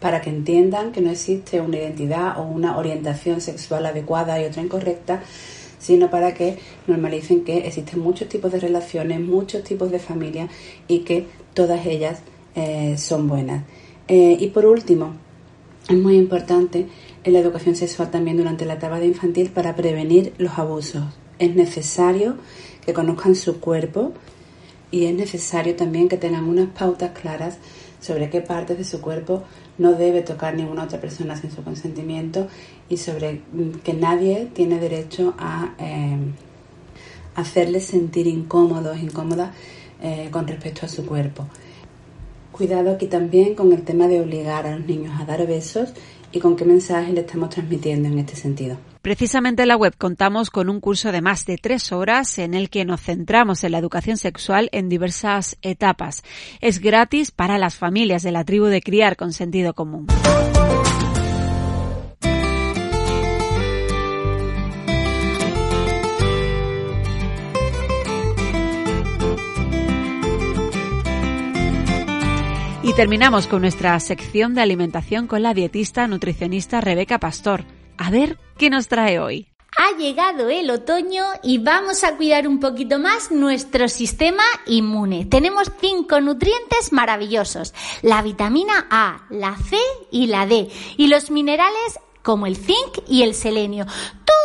para 0.00 0.20
que 0.20 0.28
entiendan 0.28 0.92
que 0.92 1.00
no 1.00 1.10
existe 1.10 1.62
una 1.62 1.78
identidad 1.78 2.38
o 2.38 2.42
una 2.42 2.76
orientación 2.76 3.40
sexual 3.40 3.86
adecuada 3.86 4.38
y 4.38 4.44
otra 4.44 4.62
incorrecta, 4.62 5.22
sino 5.78 6.10
para 6.10 6.34
que 6.34 6.58
normalicen 6.86 7.42
que 7.42 7.66
existen 7.66 8.00
muchos 8.00 8.28
tipos 8.28 8.52
de 8.52 8.60
relaciones, 8.60 9.18
muchos 9.18 9.64
tipos 9.64 9.90
de 9.90 9.98
familias 9.98 10.50
y 10.88 11.00
que 11.00 11.24
todas 11.54 11.86
ellas 11.86 12.18
eh, 12.54 12.96
son 12.98 13.28
buenas. 13.28 13.64
Eh, 14.08 14.36
y 14.38 14.48
por 14.48 14.66
último, 14.66 15.14
es 15.88 15.96
muy 15.96 16.16
importante 16.16 16.86
en 17.24 17.32
la 17.32 17.38
educación 17.38 17.76
sexual 17.76 18.10
también 18.10 18.36
durante 18.36 18.64
la 18.64 18.74
etapa 18.74 18.98
de 18.98 19.06
infantil 19.06 19.50
para 19.50 19.76
prevenir 19.76 20.34
los 20.38 20.58
abusos. 20.58 21.04
Es 21.38 21.54
necesario 21.54 22.36
que 22.84 22.92
conozcan 22.92 23.34
su 23.34 23.60
cuerpo 23.60 24.12
y 24.90 25.06
es 25.06 25.14
necesario 25.14 25.74
también 25.76 26.08
que 26.08 26.16
tengan 26.16 26.44
unas 26.44 26.68
pautas 26.70 27.10
claras 27.12 27.58
sobre 28.00 28.28
qué 28.30 28.40
partes 28.40 28.76
de 28.76 28.84
su 28.84 29.00
cuerpo 29.00 29.44
no 29.78 29.92
debe 29.92 30.22
tocar 30.22 30.54
ninguna 30.54 30.84
otra 30.84 31.00
persona 31.00 31.36
sin 31.36 31.50
su 31.50 31.62
consentimiento 31.62 32.48
y 32.88 32.96
sobre 32.96 33.40
que 33.84 33.94
nadie 33.94 34.48
tiene 34.52 34.78
derecho 34.78 35.34
a 35.38 35.74
eh, 35.78 36.18
hacerles 37.36 37.84
sentir 37.84 38.26
incómodos, 38.26 38.98
incómodas 38.98 39.52
eh, 40.02 40.28
con 40.30 40.46
respecto 40.46 40.84
a 40.84 40.88
su 40.88 41.06
cuerpo. 41.06 41.46
Cuidado 42.50 42.90
aquí 42.90 43.06
también 43.06 43.54
con 43.54 43.72
el 43.72 43.82
tema 43.82 44.08
de 44.08 44.20
obligar 44.20 44.66
a 44.66 44.76
los 44.76 44.86
niños 44.86 45.18
a 45.18 45.24
dar 45.24 45.46
besos 45.46 45.94
y 46.32 46.40
con 46.40 46.56
qué 46.56 46.64
mensaje 46.64 47.12
le 47.12 47.20
estamos 47.20 47.50
transmitiendo 47.50 48.08
en 48.08 48.18
este 48.18 48.36
sentido. 48.36 48.76
Precisamente 49.02 49.62
en 49.62 49.68
la 49.68 49.76
web 49.76 49.94
contamos 49.98 50.50
con 50.50 50.68
un 50.68 50.80
curso 50.80 51.12
de 51.12 51.20
más 51.20 51.44
de 51.44 51.58
tres 51.58 51.92
horas 51.92 52.38
en 52.38 52.54
el 52.54 52.70
que 52.70 52.84
nos 52.84 53.00
centramos 53.00 53.64
en 53.64 53.72
la 53.72 53.78
educación 53.78 54.16
sexual 54.16 54.68
en 54.72 54.88
diversas 54.88 55.56
etapas. 55.62 56.22
Es 56.60 56.78
gratis 56.78 57.30
para 57.32 57.58
las 57.58 57.74
familias 57.74 58.22
de 58.22 58.32
la 58.32 58.44
tribu 58.44 58.66
de 58.66 58.80
criar 58.80 59.16
con 59.16 59.32
sentido 59.32 59.74
común. 59.74 60.06
Y 72.92 72.94
terminamos 72.94 73.46
con 73.46 73.62
nuestra 73.62 73.98
sección 74.00 74.52
de 74.52 74.60
alimentación 74.60 75.26
con 75.26 75.42
la 75.42 75.54
dietista 75.54 76.06
nutricionista 76.06 76.82
Rebeca 76.82 77.18
Pastor. 77.18 77.64
A 77.96 78.10
ver 78.10 78.38
qué 78.58 78.68
nos 78.68 78.86
trae 78.86 79.18
hoy. 79.18 79.48
Ha 79.78 79.96
llegado 79.96 80.50
el 80.50 80.68
otoño 80.68 81.24
y 81.42 81.56
vamos 81.56 82.04
a 82.04 82.18
cuidar 82.18 82.46
un 82.46 82.60
poquito 82.60 82.98
más 82.98 83.30
nuestro 83.30 83.88
sistema 83.88 84.42
inmune. 84.66 85.24
Tenemos 85.24 85.72
cinco 85.80 86.20
nutrientes 86.20 86.92
maravillosos. 86.92 87.72
La 88.02 88.20
vitamina 88.20 88.86
A, 88.90 89.22
la 89.30 89.56
C 89.56 89.78
y 90.10 90.26
la 90.26 90.44
D. 90.44 90.68
Y 90.98 91.06
los 91.06 91.30
minerales 91.30 91.98
como 92.22 92.46
el 92.46 92.56
zinc 92.56 92.98
y 93.08 93.22
el 93.22 93.34
selenio. 93.34 93.86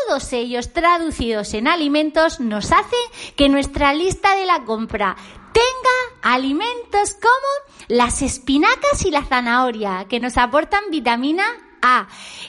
Todos 0.08 0.32
ellos 0.32 0.72
traducidos 0.72 1.54
en 1.54 1.68
alimentos 1.68 2.40
nos 2.40 2.72
hacen 2.72 3.34
que 3.36 3.50
nuestra 3.50 3.94
lista 3.94 4.38
de 4.38 4.46
la 4.46 4.64
compra 4.64 5.18
tenga 5.52 6.34
alimentos 6.34 7.14
como 7.16 7.88
las 7.90 8.22
espinacas 8.22 9.06
y 9.06 9.12
la 9.12 9.26
zanahoria, 9.26 10.06
que 10.08 10.22
nos 10.22 10.38
aportan 10.38 10.84
vitamina 10.92 11.44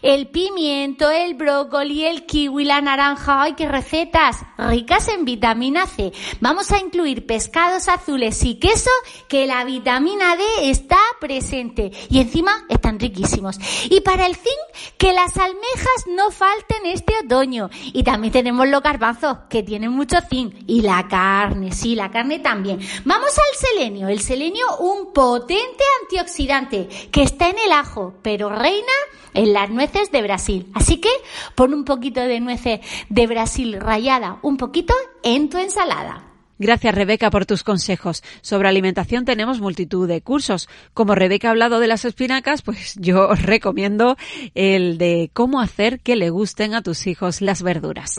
El 0.03 0.29
pimiento, 0.29 1.11
el 1.11 1.35
brócoli, 1.35 2.05
el 2.05 2.27
kiwi, 2.27 2.65
la 2.65 2.81
naranja. 2.81 3.43
¡Ay, 3.43 3.55
qué 3.55 3.69
recetas! 3.69 4.37
Ricas 4.57 5.09
en 5.09 5.25
vitamina 5.25 5.87
C. 5.87 6.13
Vamos 6.41 6.71
a 6.73 6.79
incluir 6.79 7.27
pescados 7.27 7.89
azules 7.89 8.45
y 8.45 8.59
queso, 8.59 8.91
que 9.29 9.47
la 9.47 9.65
vitamina 9.65 10.37
D 10.37 10.71
está 10.71 10.99
presente. 11.21 11.91
Y 12.09 12.21
encima 12.21 12.65
están 12.69 12.99
riquísimos. 12.99 13.59
Y 13.91 14.01
para 14.01 14.27
el 14.27 14.37
zinc, 14.37 14.97
que 14.97 15.13
las 15.13 15.37
almejas 15.37 16.07
no 16.07 16.31
falten 16.31 16.87
este 16.87 17.15
otoño. 17.25 17.71
Y 17.93 18.03
también 18.03 18.33
tenemos 18.33 18.69
los 18.69 18.83
garbanzos, 18.83 19.39
que 19.49 19.63
tienen 19.63 19.91
mucho 19.91 20.19
zinc. 20.29 20.55
Y 20.67 20.83
la 20.83 21.09
carne, 21.09 21.73
sí, 21.73 21.95
la 21.95 22.11
carne 22.11 22.39
también. 22.39 22.81
Vamos 23.05 23.31
al 23.31 23.59
selenio. 23.59 24.09
El 24.09 24.21
selenio, 24.21 24.67
un 24.79 25.13
potente 25.13 25.85
antioxidante, 26.03 26.89
que 27.11 27.23
está 27.23 27.49
en 27.49 27.59
el 27.59 27.73
ajo, 27.73 28.15
pero 28.23 28.49
reina 28.49 28.93
en 29.35 29.53
las 29.53 29.71
nueces 29.71 30.11
de 30.11 30.23
Brasil. 30.23 30.67
Así 30.75 31.01
que 31.01 31.11
pon 31.55 31.75
un 31.75 31.85
poquito 31.85 32.21
de 32.21 32.41
nueces 32.41 32.81
de 33.09 33.27
Brasil 33.27 33.81
rayada, 33.81 34.39
un 34.43 34.57
poquito 34.57 34.95
en 35.23 35.49
tu 35.49 35.59
ensalada. 35.59 36.25
Gracias 36.59 36.95
Rebeca 36.95 37.31
por 37.31 37.47
tus 37.47 37.63
consejos. 37.63 38.23
Sobre 38.41 38.69
alimentación 38.69 39.25
tenemos 39.25 39.61
multitud 39.61 40.09
de 40.09 40.21
cursos. 40.23 40.69
Como 40.93 41.15
Rebeca 41.15 41.49
ha 41.49 41.51
hablado 41.53 41.79
de 41.79 41.87
las 41.87 42.05
espinacas, 42.05 42.63
pues 42.63 42.97
yo 42.97 43.29
os 43.31 43.43
recomiendo 43.43 44.17
el 44.55 44.99
de 44.99 45.31
cómo 45.33 45.61
hacer 45.61 46.01
que 46.01 46.17
le 46.17 46.31
gusten 46.31 46.75
a 46.75 46.83
tus 46.83 47.07
hijos 47.07 47.41
las 47.41 47.63
verduras. 47.63 48.17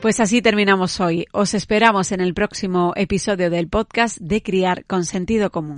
Pues 0.00 0.18
así 0.18 0.42
terminamos 0.42 0.98
hoy. 0.98 1.26
Os 1.30 1.54
esperamos 1.54 2.10
en 2.10 2.20
el 2.20 2.34
próximo 2.34 2.92
episodio 2.96 3.50
del 3.50 3.68
podcast 3.68 4.18
de 4.18 4.42
Criar 4.42 4.84
con 4.86 5.04
Sentido 5.04 5.52
Común. 5.52 5.76